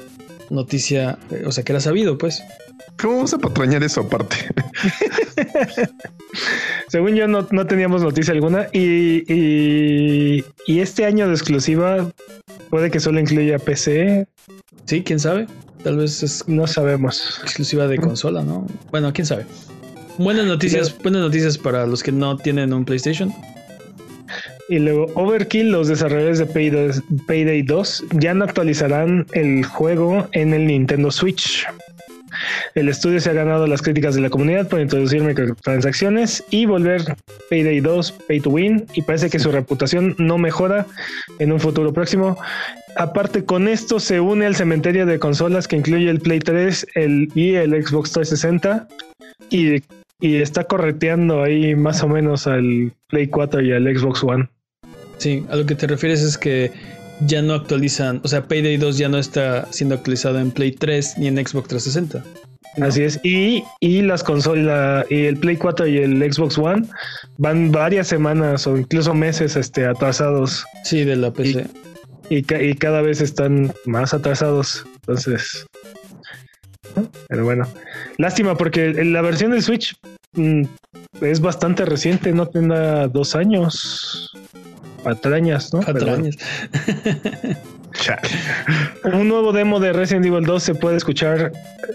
[0.49, 2.43] noticia, eh, o sea, que era sabido, pues.
[2.99, 4.35] ¿Cómo vamos a patrañar eso aparte?
[6.87, 12.11] Según yo no, no teníamos noticia alguna y, y, y este año de exclusiva
[12.69, 14.27] puede que solo incluya PC.
[14.85, 15.47] Sí, quién sabe.
[15.83, 17.39] Tal vez es No sabemos.
[17.43, 18.67] exclusiva de consola, ¿no?
[18.91, 19.45] Bueno, quién sabe.
[20.17, 23.33] Buenas noticias, buenas noticias para los que no tienen un PlayStation.
[24.69, 26.91] Y luego Overkill, los desarrolladores de Payday,
[27.27, 31.65] Payday 2 ya no actualizarán el juego en el Nintendo Switch.
[32.75, 37.03] El estudio se ha ganado las críticas de la comunidad por introducir microtransacciones y volver
[37.49, 40.85] Payday 2 pay to win y parece que su reputación no mejora
[41.39, 42.37] en un futuro próximo.
[42.95, 47.29] Aparte con esto se une al cementerio de consolas que incluye el Play 3 el,
[47.35, 48.87] y el Xbox 360
[49.49, 49.83] y,
[50.19, 54.49] y está correteando ahí más o menos al Play 4 y al Xbox One.
[55.17, 56.71] Sí, a lo que te refieres es que
[57.27, 61.17] ya no actualizan, o sea, Payday 2 ya no está siendo actualizado en Play 3
[61.17, 62.23] ni en Xbox 360.
[62.77, 62.85] ¿no?
[62.85, 63.19] Así es.
[63.23, 66.87] Y, y las consolas, y el Play 4 y el Xbox One
[67.37, 71.67] van varias semanas o incluso meses este, atrasados Sí, de la PC.
[72.29, 74.85] y, ca- y cada vez están más atrasados.
[75.01, 75.65] Entonces,
[77.27, 77.67] pero bueno,
[78.17, 79.95] lástima porque la versión del Switch
[80.33, 80.63] mm,
[81.21, 84.31] es bastante reciente, no tendrá dos años.
[85.03, 85.79] Patrañas, ¿no?
[85.81, 86.35] Patrañas.
[87.93, 88.21] Chale.
[89.03, 91.51] Un nuevo demo de Resident Evil 2 se puede escuchar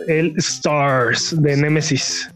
[0.08, 2.30] el Stars de Nemesis.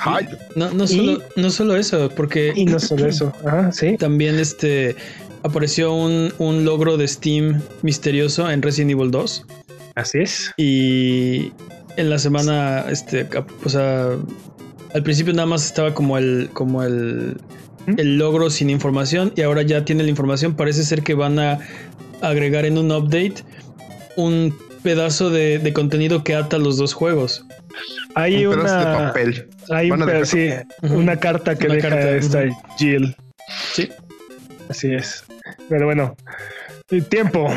[0.00, 3.32] Ay, No, no, solo, no solo eso, porque Y no solo eso.
[3.72, 3.96] Sí.
[3.96, 4.96] también este
[5.42, 9.46] apareció un, un logro de Steam misterioso en Resident Evil 2
[9.94, 10.52] Así es.
[10.56, 11.52] y
[11.96, 13.26] en la semana, este,
[13.64, 14.10] o sea,
[14.94, 17.38] al principio nada más estaba como el, como el,
[17.86, 20.54] el logro sin información y ahora ya tiene la información.
[20.54, 21.58] Parece ser que van a
[22.20, 23.36] agregar en un update
[24.16, 27.44] un pedazo de, de contenido que ata los dos juegos.
[28.14, 29.48] Hay un pedazo de una, papel.
[29.70, 30.50] Hay un sí,
[30.82, 30.94] Ujú.
[30.98, 32.44] una carta que Una deja carta, esta.
[32.78, 33.16] Jill.
[33.74, 33.90] Sí.
[34.68, 35.24] Así es.
[35.68, 36.16] Pero bueno,
[36.90, 37.48] el tiempo.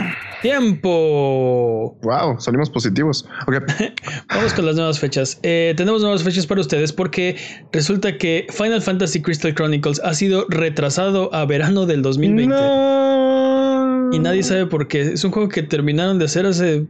[0.41, 1.97] Tiempo.
[2.01, 3.25] Wow, salimos positivos.
[3.47, 3.55] Ok.
[4.29, 5.39] Vamos con las nuevas fechas.
[5.43, 7.37] Eh, tenemos nuevas fechas para ustedes porque
[7.71, 12.47] resulta que Final Fantasy Crystal Chronicles ha sido retrasado a verano del 2020.
[12.55, 14.09] No.
[14.11, 15.01] Y nadie sabe por qué.
[15.01, 16.87] Es un juego que terminaron de hacer hace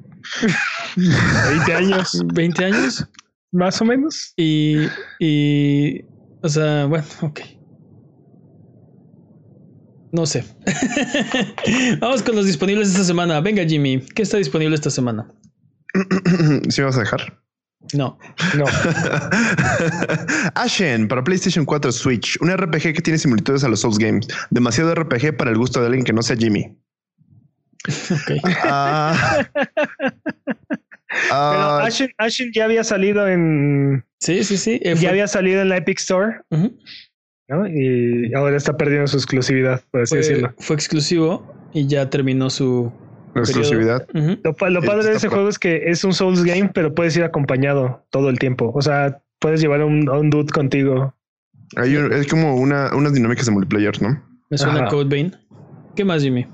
[0.95, 3.07] 20 años, 20 años.
[3.51, 4.33] más o menos.
[4.37, 4.77] Y,
[5.19, 6.01] y,
[6.41, 7.39] o sea, bueno, ok.
[10.11, 10.43] No sé.
[11.99, 13.39] Vamos con los disponibles esta semana.
[13.41, 15.31] Venga, Jimmy, ¿qué está disponible esta semana?
[16.69, 17.39] ¿Sí me vas a dejar?
[17.93, 18.17] No.
[18.57, 18.65] No.
[20.55, 24.27] Ashen para PlayStation 4 Switch, un RPG que tiene similitudes a los Souls Games.
[24.49, 26.77] Demasiado RPG para el gusto de alguien que no sea Jimmy.
[27.87, 28.31] Ok.
[31.31, 34.05] Ah, Pero ah, Ashen, Ashen ya había salido en.
[34.19, 34.79] Sí, sí, sí.
[34.83, 36.41] eh, Ya fue- había salido en la Epic Store.
[37.49, 37.67] ¿No?
[37.67, 40.53] Y ahora está perdiendo su exclusividad, por así fue, decirlo.
[40.59, 42.91] fue exclusivo y ya terminó su
[43.35, 44.07] exclusividad.
[44.43, 47.15] Lo, pa- lo padre de ese juego es que es un Souls game, pero puedes
[47.17, 48.71] ir acompañado todo el tiempo.
[48.73, 51.13] O sea, puedes llevar a un, a un dude contigo.
[51.75, 54.21] Hay un- es como una, unas dinámicas de multiplayer, ¿no?
[54.49, 54.87] Me suena Ajá.
[54.89, 55.35] Code Vein.
[55.95, 56.47] ¿Qué más, Jimmy?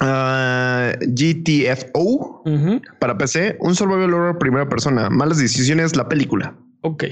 [0.00, 2.80] Ah, GTFO Ujú.
[3.00, 5.10] para PC, un survival horror primera persona.
[5.10, 6.54] Malas decisiones, la película.
[6.82, 7.04] Ok.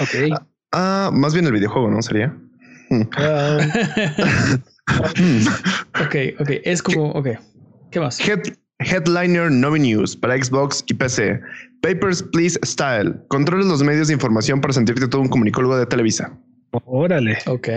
[0.00, 0.47] Ok.
[0.72, 2.02] Ah, más bien el videojuego, ¿no?
[2.02, 2.34] Sería.
[2.90, 3.02] Hmm.
[6.00, 6.50] ok, ok.
[6.64, 7.28] Es como, ok.
[7.90, 8.20] ¿Qué más?
[8.20, 11.40] Head- Headliner Novi News para Xbox y PC.
[11.82, 13.14] Papers, Please Style.
[13.28, 16.32] Controles los medios de información para sentirte todo un comunicólogo de Televisa.
[16.84, 17.38] Órale.
[17.46, 17.68] Ok.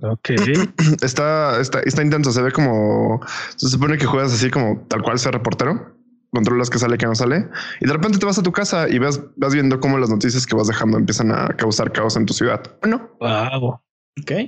[0.00, 0.30] Ok.
[1.02, 2.30] Está, está, está intenso.
[2.32, 3.20] Se ve como
[3.56, 5.97] se supone que juegas así como tal cual ser reportero.
[6.30, 7.48] Controlas que sale, que no sale.
[7.80, 10.46] Y de repente te vas a tu casa y vas, vas viendo cómo las noticias
[10.46, 12.62] que vas dejando empiezan a causar caos en tu ciudad.
[12.82, 13.74] Bueno, Wow.
[14.20, 14.26] Ok.
[14.26, 14.46] ¿Qué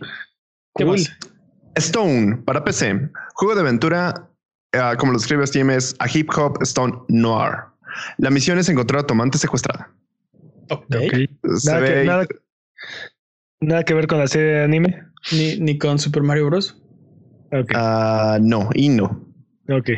[0.74, 0.86] Cool.
[0.86, 1.10] más?
[1.76, 3.08] Stone para PC.
[3.34, 4.28] Juego de aventura,
[4.74, 7.54] ah, como lo escribe Steam, es a hip hop Stone Noir.
[8.18, 9.90] La misión es encontrar a tu amante secuestrada.
[10.68, 10.84] Ok.
[10.94, 11.56] Ok.
[11.56, 12.26] Se Nada, que, nada,
[13.60, 15.02] nada que ver con la serie de anime.
[15.32, 16.76] Ni, ni con Super Mario Bros.
[17.52, 17.72] Ok.
[17.74, 19.26] Ah, no, y no.
[19.68, 19.90] ok.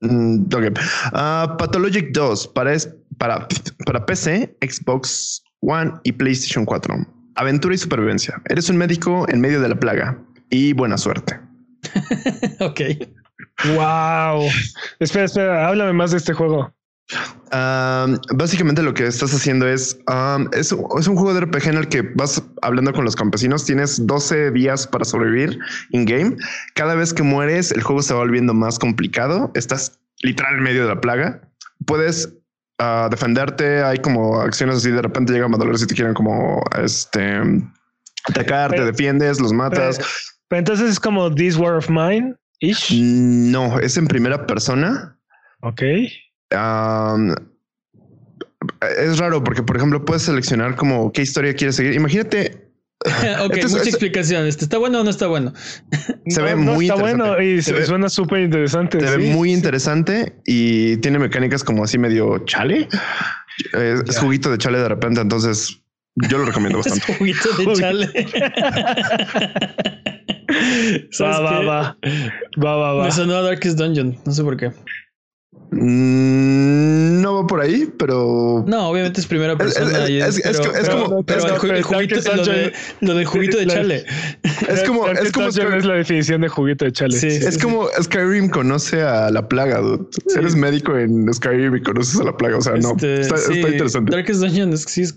[0.00, 0.78] Mm, ok.
[1.12, 2.88] Ah, Pathologic 2 para, es-
[3.18, 3.46] para,
[3.86, 6.94] para PC, Xbox One y PlayStation 4.
[7.36, 8.40] Aventura y supervivencia.
[8.48, 10.18] Eres un médico en medio de la plaga.
[10.50, 11.38] Y buena suerte.
[12.60, 12.80] ok.
[13.76, 14.48] Wow.
[14.98, 15.68] Espera, espera.
[15.68, 16.72] Háblame más de este juego.
[17.52, 21.76] Um, básicamente lo que estás haciendo es, um, es, es un juego de RPG en
[21.78, 23.64] el que vas hablando con los campesinos.
[23.64, 25.58] Tienes 12 días para sobrevivir
[25.90, 26.36] in game.
[26.74, 29.50] Cada vez que mueres, el juego se va volviendo más complicado.
[29.54, 31.40] Estás literal en medio de la plaga.
[31.86, 32.32] Puedes
[32.78, 33.82] ah, defenderte.
[33.82, 34.90] Hay como acciones así.
[34.90, 37.40] De repente llegan mandadores y te quieren como este
[38.28, 38.70] atacar.
[38.70, 39.98] Te defiendes, los matas.
[40.48, 42.92] Pero entonces es como This War of Mine ish.
[42.92, 45.18] No, es en primera persona.
[45.62, 45.82] Ok.
[46.52, 47.34] Um,
[48.98, 51.94] es raro porque, por ejemplo, puedes seleccionar como qué historia quieres seguir.
[51.94, 52.68] Imagínate,
[53.44, 54.46] ok, es- mucha es- explicación.
[54.46, 55.52] ¿Este está bueno o no está bueno?
[56.26, 57.24] Se No, ve no muy está interesante.
[57.28, 59.00] bueno y Se se- ve- suena súper interesante.
[59.00, 59.16] se sí.
[59.16, 62.88] ve muy interesante y tiene mecánicas como así medio chale.
[63.72, 65.80] Es, es juguito de chale de repente, entonces
[66.28, 67.14] yo lo recomiendo Es bastante.
[67.18, 68.08] juguito de chale.
[71.12, 71.96] ¿Sabes Va, va, va.
[72.62, 73.04] Va, va, va.
[73.04, 74.16] Me sonó a Darkest Dungeon.
[74.26, 74.72] No sé por qué.
[75.72, 80.04] Mm, no va por ahí, pero No, obviamente es primera persona.
[80.04, 83.14] es- y es- es pero, que- es pero- como- el, juguito, lo, de, Dungeon- lo
[83.14, 84.04] del juguito de chale.
[84.68, 87.16] es como, es como, es la definición de juguito de chale.
[87.18, 87.26] Sí.
[87.28, 89.78] es como Skyrim conoce a la plaga.
[89.80, 90.06] dude.
[90.36, 92.58] Eres médico en Skyrim y conoces a la plaga.
[92.58, 94.12] O sea, no Este, está, sí, está interesante.
[94.12, 95.14] Darkest Dungeon es que sí es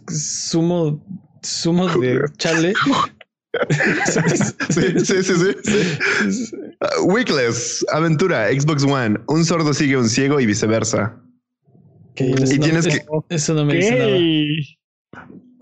[0.51, 1.04] sumo,
[1.41, 2.74] sumo de chale.
[4.70, 5.34] Sí, sí, sí,
[5.64, 6.56] sí.
[6.82, 9.20] Uh, Weekless, aventura, Xbox One.
[9.28, 11.16] Un sordo sigue a un ciego y viceversa.
[12.16, 14.18] Y no- tienes es- que- Eso no me dice nada.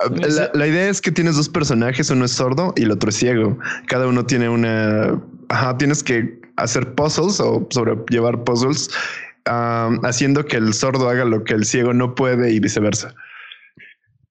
[0.10, 3.10] Uh, La, la idea es que tienes dos personajes, uno es sordo y el otro
[3.10, 3.60] es ciego.
[3.88, 5.22] Cada uno tiene una.
[5.50, 8.90] Ajá, tienes que hacer puzzles o sobrellevar puzzles,
[9.48, 13.14] um, haciendo que el sordo haga lo que el ciego no puede y viceversa.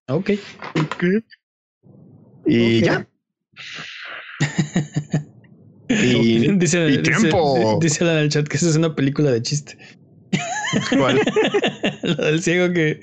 [0.09, 0.31] Ok.
[2.47, 2.85] Y Ok.
[2.85, 3.07] ya.
[5.89, 7.79] y dice, y dice- tiempo.
[7.81, 9.77] dice Alan en el chat que esa es una película de chiste.
[10.97, 11.21] ¿cuál?
[12.03, 13.01] Lo del ciego que.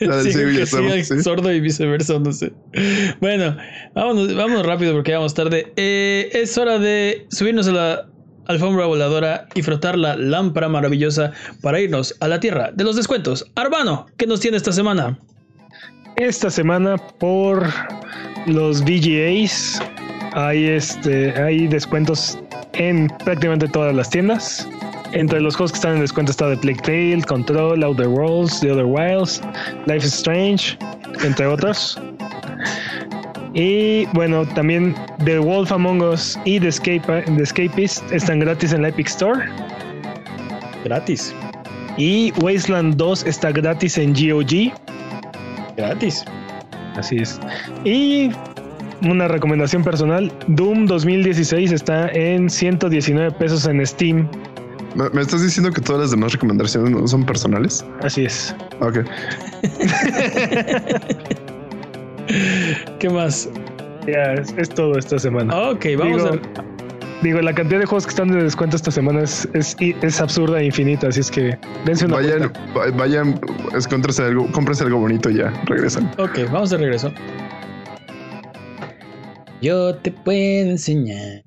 [0.00, 1.22] La del ciego que sí.
[1.22, 2.52] sordo y viceversa, no sé.
[3.20, 3.56] Bueno,
[3.94, 5.72] vámonos, vámonos rápido porque ya vamos tarde.
[5.76, 8.06] Eh, es hora de subirnos a la
[8.46, 11.32] alfombra voladora y frotar la lámpara maravillosa
[11.62, 13.50] para irnos a la tierra de los descuentos.
[13.54, 15.18] Arbano, ¿qué nos tiene esta semana?
[16.16, 17.66] esta semana por
[18.46, 19.80] los VGAs
[20.32, 22.38] hay este hay descuentos
[22.74, 24.68] en prácticamente todas las tiendas.
[25.12, 28.70] Entre los juegos que están en descuento está The Plague Tale, Control, Outer Worlds, The
[28.70, 29.40] Other Wilds,
[29.86, 30.78] Life is Strange,
[31.24, 32.00] entre otros.
[33.54, 38.82] Y bueno, también The Wolf Among Us y The, Escape, The Escapist están gratis en
[38.82, 39.44] la Epic Store.
[40.84, 41.34] Gratis.
[41.96, 44.72] Y Wasteland 2 está gratis en GOG.
[45.76, 46.24] Gratis.
[46.96, 47.40] Así es.
[47.84, 48.30] Y
[49.02, 54.28] una recomendación personal, Doom 2016 está en 119 pesos en Steam.
[54.94, 57.84] ¿Me, estás diciendo que todas las demás recomendaciones no son personales?
[58.02, 58.54] Así es.
[58.80, 58.98] Ok.
[62.98, 63.48] ¿Qué más?
[64.06, 65.56] Ya, es, es todo esta semana.
[65.56, 66.64] Ok, vamos Digo, a.
[67.22, 70.60] Digo, la cantidad de juegos que están de descuento esta semana es, es, es absurda
[70.60, 72.96] e infinita, así es que dense una Vayan, vuelta.
[72.96, 73.38] vayan,
[74.24, 76.10] algo, cómprense algo bonito y ya, regresan.
[76.16, 77.12] Ok, vamos de regreso.
[79.62, 81.44] Yo te puedo enseñar.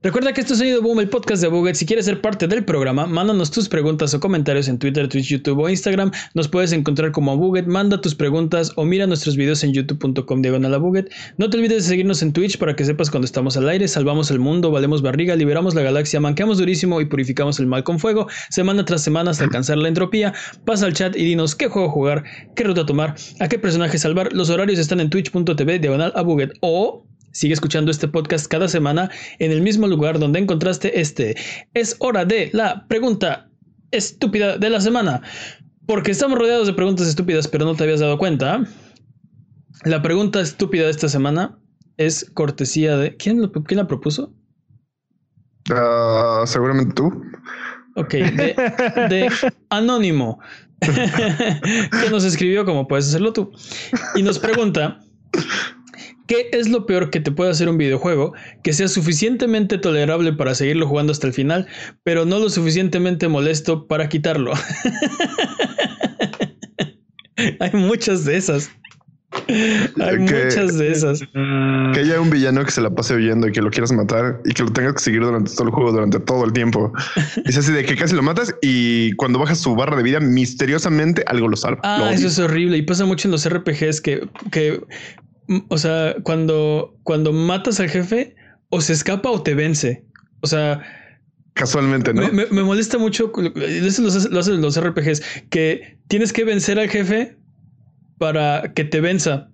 [0.00, 1.74] Recuerda que esto es Sonido Boom, el podcast de Buget.
[1.74, 5.58] Si quieres ser parte del programa, mándanos tus preguntas o comentarios en Twitter, Twitch, YouTube
[5.58, 6.12] o Instagram.
[6.34, 7.66] Nos puedes encontrar como Buget.
[7.66, 11.12] Manda tus preguntas o mira nuestros videos en youtube.com diagonal Buget.
[11.36, 13.88] No te olvides de seguirnos en Twitch para que sepas cuando estamos al aire.
[13.88, 17.98] Salvamos el mundo, valemos barriga, liberamos la galaxia, manqueamos durísimo y purificamos el mal con
[17.98, 18.28] fuego.
[18.50, 20.32] Semana tras semana hasta alcanzar la entropía.
[20.64, 22.22] Pasa al chat y dinos qué juego jugar,
[22.54, 24.32] qué ruta tomar, a qué personaje salvar.
[24.32, 27.04] Los horarios están en twitch.tv diagonal a Buget o
[27.38, 31.36] Sigue escuchando este podcast cada semana en el mismo lugar donde encontraste este.
[31.72, 33.48] Es hora de la pregunta
[33.92, 35.22] estúpida de la semana.
[35.86, 38.64] Porque estamos rodeados de preguntas estúpidas, pero no te habías dado cuenta.
[39.84, 41.56] La pregunta estúpida de esta semana
[41.96, 43.16] es cortesía de...
[43.16, 44.34] ¿Quién, lo- quién la propuso?
[45.70, 47.22] Ah, seguramente tú.
[47.94, 48.54] Ok, de,
[49.10, 49.30] de
[49.70, 50.40] Anónimo,
[50.80, 53.52] que nos escribió como puedes hacerlo tú.
[54.16, 54.98] Y nos pregunta,
[56.28, 60.54] ¿qué es lo peor que te puede hacer un videojuego que sea suficientemente tolerable para
[60.54, 61.66] seguirlo jugando hasta el final,
[62.04, 64.52] pero no lo suficientemente molesto para quitarlo?
[67.60, 68.70] Hay muchas de esas.
[69.48, 71.20] Hay Que- muchas de esas.
[71.20, 74.52] Que haya un villano que se la pase oyendo y que lo quieras matar y
[74.52, 76.92] que lo tengas que seguir durante todo el juego, durante todo el tiempo.
[77.44, 81.22] Es así de que casi lo matas y cuando bajas su barra de vida, misteriosamente
[81.26, 81.80] algo lo salva.
[81.84, 82.76] Ah, eso es horrible.
[82.78, 84.80] Y pasa mucho en los RPGs que, que
[85.68, 88.34] o sea, cuando, cuando matas al jefe,
[88.70, 90.04] o se escapa o te vence.
[90.40, 90.82] O sea,
[91.54, 92.30] Casualmente, ¿no?
[92.30, 93.32] me, molesta mucho.
[93.56, 97.36] Eso lo hace- lo hacen los RPGs, que tienes que vencer al jefe
[98.18, 99.50] para que te venza.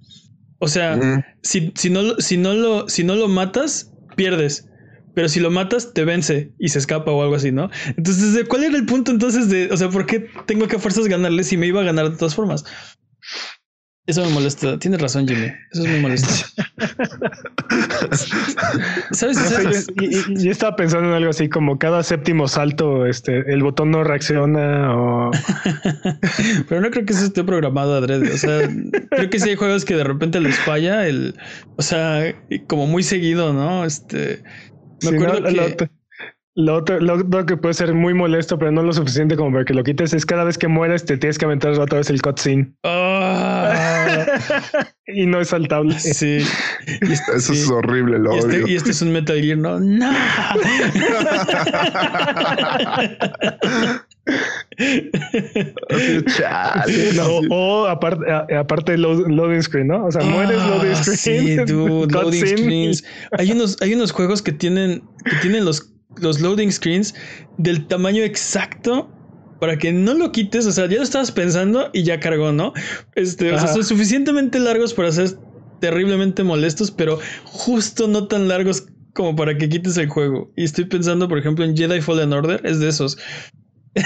[0.59, 4.69] O sea, si, si, no, lo- si, no lo, si no lo matas, pierdes.
[5.15, 7.71] Pero si lo matas, te vence y se escapa o algo así, ¿no?
[7.97, 10.79] Entonces, ¿de ¿cuál era el punto entonces de, o sea, por qué tengo que a
[10.81, 12.65] fuerzas ganarle si me iba a ganar de todas formas?
[14.07, 14.79] Eso me molesta.
[14.79, 15.47] Tienes razón, Jimmy.
[15.73, 16.29] Eso es muy molesto.
[19.13, 19.37] ¿Sabes?
[19.39, 19.87] no sé, ¿Sabes?
[19.95, 23.91] yo, yo- yo estaba pensando en algo así como cada séptimo salto, este, el botón
[23.91, 25.31] no reacciona o
[26.69, 28.33] Pero no creo que eso esté programado adrede.
[28.33, 28.69] O sea,
[29.11, 31.35] creo que sí hay juegos que de repente les falla el,
[31.77, 32.35] o sea,
[32.67, 33.85] como muy seguido, ¿no?
[33.85, 34.43] Este,
[35.03, 35.55] me Sí, acuerdo no, que
[36.57, 39.65] lo, otro- lo otro, que puede ser muy molesto, pero no lo suficiente como para
[39.65, 42.23] que lo quites, es cada vez que mueres te tienes que aventar otra vez el
[42.23, 42.73] cutscene.
[42.85, 43.14] Ah,
[45.07, 45.99] y no es saltable.
[45.99, 46.39] sí.
[47.03, 48.69] Y este, Eso es horrible, lo Y este, odio.
[48.69, 50.11] y este es un Metal Gear, no, no.
[55.91, 57.49] Así, chale, No, sí.
[57.51, 60.07] o aparte, a- aparte load- loading screen, ¿no?
[60.07, 61.17] O sea, mueres Ah, loading screen.
[61.17, 63.05] Sí, dude, loading screens.
[63.39, 67.15] Hay unos, hay unos juegos que tienen, que tienen los, los loading screens
[67.59, 69.11] del tamaño exacto
[69.65, 70.67] para que no lo quites.
[70.67, 72.75] O sea, ya lo estabas pensando y ya cargó, ¿no?
[73.15, 75.39] Este, o sea, son suficientemente largos para ser
[75.81, 78.85] terriblemente molestos, pero justo no tan largos
[79.15, 80.53] como para que quites el juego.
[80.55, 83.17] Y estoy pensando, por ejemplo, en Jedi Fallen Order, es de esos.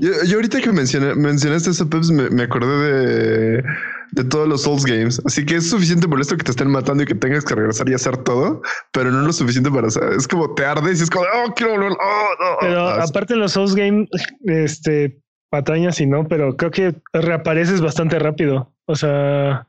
[0.00, 3.64] Yo, yo ahorita que mencioné, mencionaste eso, Peps, me, me acordé de,
[4.12, 5.20] de todos los Souls Games.
[5.24, 7.94] Así que es suficiente molesto que te estén matando y que tengas que regresar y
[7.94, 10.04] hacer todo, pero no lo suficiente para hacer.
[10.16, 11.92] Es como te ardes y es como, oh, quiero volver.
[11.92, 12.56] Oh, no.
[12.60, 14.08] Pero Ah, aparte de los Souls Game,
[14.44, 18.72] este, patrañas y no, pero creo que reapareces bastante rápido.
[18.86, 19.68] O sea,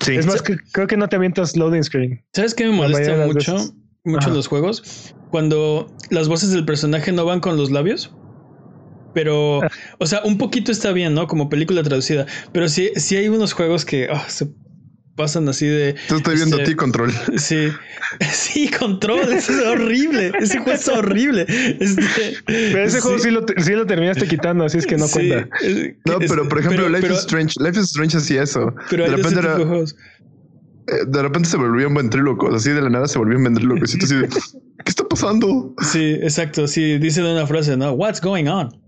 [0.00, 0.16] sí.
[0.16, 2.24] es más que creo que no te avientas loading screen.
[2.32, 3.54] ¿Sabes qué me molesta mucho?
[3.54, 3.74] veces.
[4.04, 5.14] Mucho en los juegos.
[5.30, 8.12] Cuando las voces del personaje no van con los labios.
[9.14, 9.60] Pero,
[9.98, 11.26] o sea, un poquito está bien, ¿no?
[11.26, 12.26] Como película traducida.
[12.52, 14.48] Pero sí, sí hay unos juegos que ah, se-
[15.14, 15.94] pasan así de.
[16.08, 17.12] Tú estoy viendo este, a ti, control.
[17.36, 17.68] Sí,
[18.32, 19.30] sí, control.
[19.32, 20.32] Eso es horrible.
[20.40, 21.46] Ese juego es horrible.
[21.80, 25.12] Este, Pero ese juego sí lo, sí lo terminaste quitando, así es que no sí,
[25.28, 25.48] cuenta.
[25.62, 27.54] es- No, pero por ejemplo, Life pero- is Strange.
[27.60, 28.74] Life is Strange hacía eso.
[28.88, 29.96] Pero de hay de ese repente tipo era- de juegos.
[30.88, 33.94] eh, de repente se volvían ventrílocos, así de la nada se volvían ventrílocos.
[33.94, 34.28] Y tú así de,
[34.84, 35.74] ¿qué está pasando?
[35.82, 36.66] Sí, exacto.
[36.66, 37.92] Sí, dicen una frase, ¿no?
[37.92, 38.81] What's going on?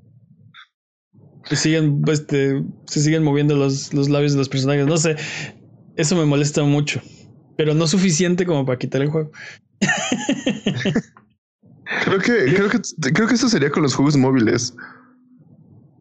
[1.50, 4.86] Siguen, este, se siguen moviendo los, los labios de los personajes.
[4.86, 5.16] No sé.
[5.96, 7.00] Eso me molesta mucho.
[7.56, 9.30] Pero no suficiente como para quitar el juego.
[12.04, 12.80] Creo que, creo que,
[13.12, 14.74] creo que eso sería con los juegos móviles.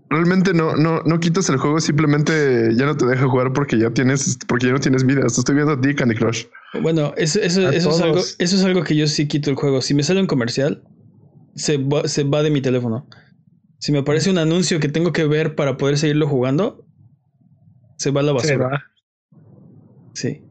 [0.10, 3.90] Realmente no, no, no quitas el juego, simplemente ya no te deja jugar porque ya
[3.90, 5.34] tienes, porque ya no tienes vidas.
[5.34, 6.46] Te estoy viendo a ti, Candy Crush.
[6.82, 9.82] Bueno, eso, eso, eso, es algo, eso es algo que yo sí quito el juego.
[9.82, 10.84] Si me sale un comercial,
[11.56, 13.08] se va, se va de mi teléfono.
[13.84, 16.86] Si me aparece un anuncio que tengo que ver para poder seguirlo jugando,
[17.98, 18.68] se va a la Se basura.
[18.70, 18.84] va.
[20.14, 20.42] Sí.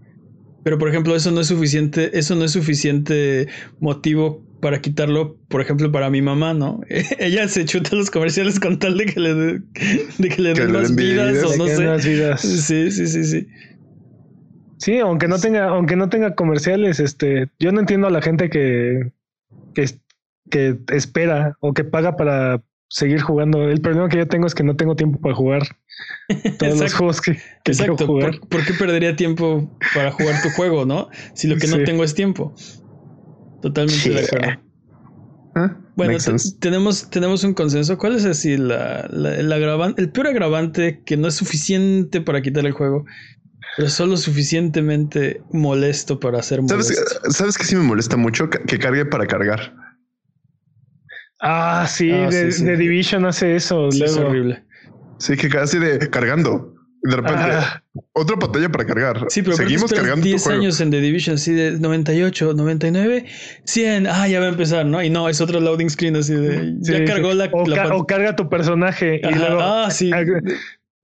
[0.63, 3.49] Pero por ejemplo, eso no es suficiente, eso no es suficiente
[3.81, 6.83] motivo para quitarlo, por ejemplo, para mi mamá, ¿no?
[7.19, 9.63] Ella se chuta los comerciales con tal de que le, de,
[10.19, 11.45] de que le Que den den vidas vidas.
[11.47, 12.11] o no sé.
[12.11, 12.41] vidas.
[12.43, 13.49] Sí, sí, sí, sí.
[14.77, 18.51] Sí, aunque no tenga, aunque no tenga comerciales, este, yo no entiendo a la gente
[18.51, 19.11] que,
[19.73, 19.87] que,
[20.51, 22.63] que espera o que paga para
[22.93, 23.69] seguir jugando.
[23.71, 25.63] El problema que yo tengo es que no tengo tiempo para jugar
[26.59, 26.97] todos los Exacto.
[26.99, 27.33] juegos que,
[27.65, 28.07] que quiero Exacto.
[28.07, 28.39] jugar.
[28.39, 31.09] ¿Por, por qué perdería tiempo para jugar tu juego, no?
[31.35, 31.85] Si lo que no Sí.
[31.85, 32.55] tengo es tiempo.
[33.61, 34.25] Totalmente de Yeah.
[34.27, 34.63] acuerdo.
[35.55, 37.99] Ah, Bueno, te- tenemos, tenemos un consenso.
[37.99, 42.41] ¿Cuál es así la, la- el, agravan- el peor agravante que no es suficiente para
[42.43, 43.05] quitar el juego,
[43.77, 47.31] pero solo suficientemente molesto para ¿Sabes, molesto?
[47.31, 48.49] ¿Sabes que sí me molesta mucho?
[48.51, 49.75] Que, que cargue para cargar.
[51.43, 52.65] Ah, sí, Ah, de, sí, sí.
[52.65, 53.91] de Division hace eso.
[53.91, 54.63] Sí, es horrible.
[55.19, 56.75] Sí, que casi de cargando.
[57.05, 57.83] De repente, Ah.
[58.13, 59.27] otra pantalla para cargar.
[59.29, 60.61] Sí, pero seguimos cargando tu 10 juego.
[60.61, 63.25] años en The Division, así de 98, 99,
[63.65, 64.07] 100.
[64.07, 65.03] Ah, ya va a empezar, ¿no?
[65.03, 66.77] Y no, es otro loading screen así de.
[66.83, 67.05] Sí, ya sí.
[67.07, 67.51] cargó la.
[67.53, 69.59] o, la ca- pan- o carga tu personaje y luego.
[69.61, 70.13] ah, sí.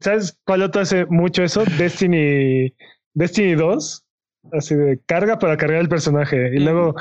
[0.01, 1.65] ¿Sabes cuál otro hace mucho eso?
[1.79, 2.73] Destiny,
[3.15, 4.05] Destiny 2.
[4.53, 6.65] Así de carga para cargar el personaje y Mm.
[6.65, 6.95] luego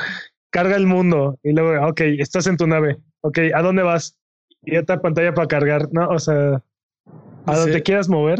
[0.49, 2.97] carga el mundo y luego, ok, estás en tu nave.
[3.21, 4.17] Ok, ¿a dónde vas?
[4.63, 5.87] Y otra pantalla para cargar.
[5.91, 6.61] No, o sea,
[7.45, 7.59] a Sí.
[7.61, 8.39] donde quieras mover,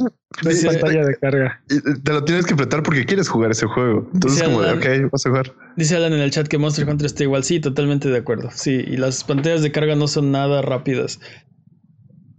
[0.52, 0.66] Sí.
[0.66, 1.64] pantalla de carga.
[1.70, 4.10] Y te lo tienes que apretar porque quieres jugar ese juego.
[4.14, 4.80] Entonces, Sí, como de, Alan.
[5.06, 5.54] ok, vas a jugar.
[5.78, 7.44] Dice Alan en el chat que Monster Hunter está igual.
[7.44, 8.50] Sí, totalmente de acuerdo.
[8.54, 11.20] Sí, y las pantallas de carga no son nada rápidas.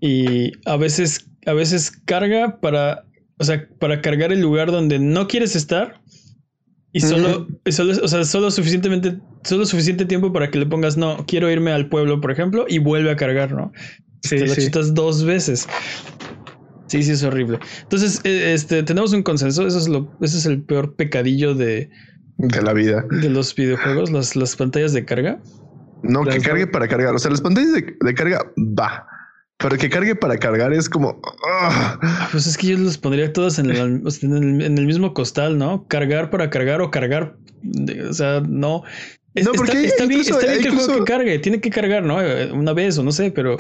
[0.01, 3.05] Y a veces, a veces carga para,
[3.39, 6.01] o sea, para cargar el lugar donde no quieres estar.
[6.99, 11.25] Y solo, solo, o sea, solo suficientemente, solo suficiente tiempo para que le pongas, no,
[11.27, 13.73] quiero irme al pueblo, por ejemplo, y vuelve a cargar, ¿no?
[14.23, 14.65] Sí, Te lo sí.
[14.65, 15.69] chutas dos veces.
[16.89, 17.59] Sí, sí, es horrible.
[17.83, 19.67] Entonces, eh, este, tenemos un consenso.
[19.67, 21.91] Eso es lo, ese es el peor pecadillo de,
[22.39, 23.05] De la vida.
[23.11, 25.41] de los videojuegos, las, las pantallas de carga.
[26.03, 27.15] No, que cargue para cargar.
[27.15, 29.07] O sea, las pantallas de, de carga va.
[29.61, 31.21] Pero que cargue para cargar es como.
[31.51, 31.99] ah.
[32.31, 34.87] Pues es que yo los pondría todas en el, o sea, en el, en el
[34.87, 35.87] mismo costal, ¿no?
[35.89, 37.37] Cargar para cargar o cargar.
[38.09, 38.85] o sea, no.
[39.35, 41.71] Es- No, porque está, bien, incluso- está bien que el juego que cargue, tiene que
[41.71, 42.17] cargar, ¿no?
[42.55, 43.57] Una vez o no sé, pero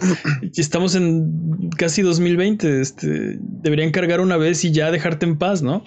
[0.57, 2.81] estamos en casi 2020.
[2.81, 5.85] Este, deberían cargar una vez y ya dejarte en paz, ¿no?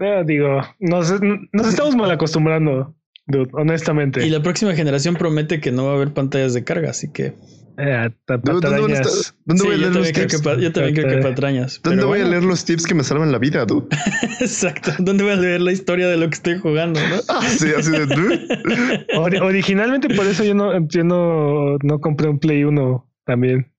[0.00, 1.12] Eh, digo, nos,
[1.52, 2.94] nos estamos mal acostumbrando,
[3.26, 4.26] dude, honestamente.
[4.26, 7.34] Y la próxima generación promete que no va a haber pantallas de carga, así que.
[7.76, 10.62] Eh, ¿Dónde, voy a yo leer los también, creo que, tips?
[10.62, 11.80] yo también creo que patrañas.
[11.82, 13.88] ¿Dónde voy a leer los tips que me salvan la vida, dude?
[14.40, 14.92] Exacto.
[14.98, 17.16] ¿Dónde voy a leer la historia de lo que estoy jugando, no?
[17.28, 18.06] Ah, sí, así de.
[18.06, 19.40] dude.
[19.40, 23.73] Originalmente por eso yo no, yo no, no compré un Play 1 también.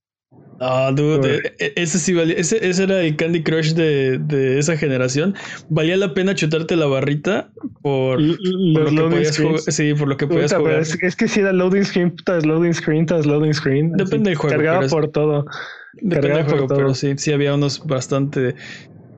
[0.60, 4.20] Ah, dude, Por- e- e- ese sí valía, ese, ese era el Candy Crush de,
[4.20, 5.36] de esa generación.
[5.68, 7.52] Valía la pena chutarte la barrita
[7.82, 8.38] por, L-
[8.74, 9.60] por los lo que loading podías jugar.
[9.60, 9.76] screens.
[9.76, 10.80] Sí, por lo que podías Puta, jugar.
[10.80, 13.92] es, es que si era loading screen tras loading screen tras loading screen.
[13.96, 15.46] así, Depende del juego, Cargaba es- por todo.
[15.94, 16.96] Depende cargaba del juego, por pero todo.
[16.96, 18.56] sí, sí había unos bastante,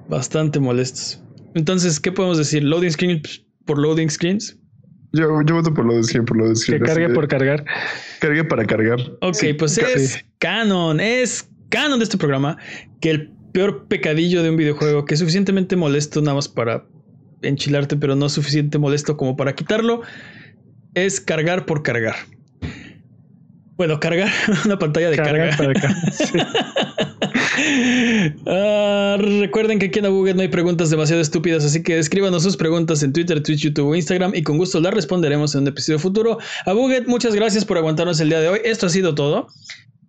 [0.10, 1.22] bastante molestos.
[1.54, 2.64] Entonces, ¿qué podemos decir?
[2.64, 4.58] Loading screen pues, por loading screens.
[5.14, 6.84] Yo, yo voto por lo de screen, por lo de Que screen.
[6.84, 7.64] así cargue por cargar.
[8.20, 9.00] Cargue para cargar.
[9.22, 10.20] Ok, Sí, pues es sí.
[10.40, 12.58] Canon, es canon de este programa
[13.02, 16.86] que el peor pecadillo de un videojuego que es suficientemente molesto nada más para
[17.42, 20.02] enchilarte, pero no suficiente molesto como para quitarlo,
[20.94, 22.16] es cargar por cargar.
[23.78, 24.32] Bueno, cargar
[24.66, 25.58] una pantalla de Cargar carga.
[25.58, 25.96] para cargar.
[26.12, 26.40] Sí.
[28.46, 32.56] Ah, recuerden que aquí en Abuget no hay preguntas demasiado estúpidas, así que escríbanos sus
[32.58, 36.00] preguntas en Twitter, Twitch, YouTube o Instagram y con gusto las responderemos en un episodio
[36.00, 36.38] futuro.
[36.66, 38.60] Abuget, muchas gracias por aguantarnos el día de hoy.
[38.64, 39.48] Esto ha sido todo.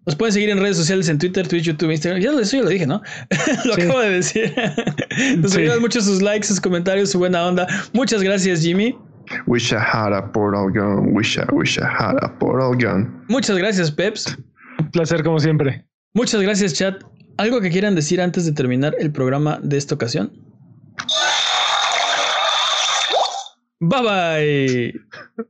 [0.08, 2.22] Nos pueden seguir en redes sociales, en Twitter, Twitch, YouTube, Instagram.
[2.22, 3.02] Ya eso ya lo dije, ¿no?
[3.66, 4.54] lo acabo de decir.
[5.36, 5.60] Nos sí.
[5.60, 7.66] ayudan mucho sus likes, sus comentarios, su buena onda.
[7.92, 8.96] Muchas gracias, Jimmy.
[9.46, 11.14] Wish I had a portal gun.
[11.14, 13.22] Wish I, wish I had a portal gun.
[13.28, 14.34] Muchas gracias, Peps.
[14.78, 15.84] Un placer, como siempre.
[16.14, 17.02] Muchas gracias, chat.
[17.36, 20.32] ¿Algo que quieran decir antes de terminar el programa de esta ocasión?
[23.80, 24.94] Bye
[25.36, 25.48] bye.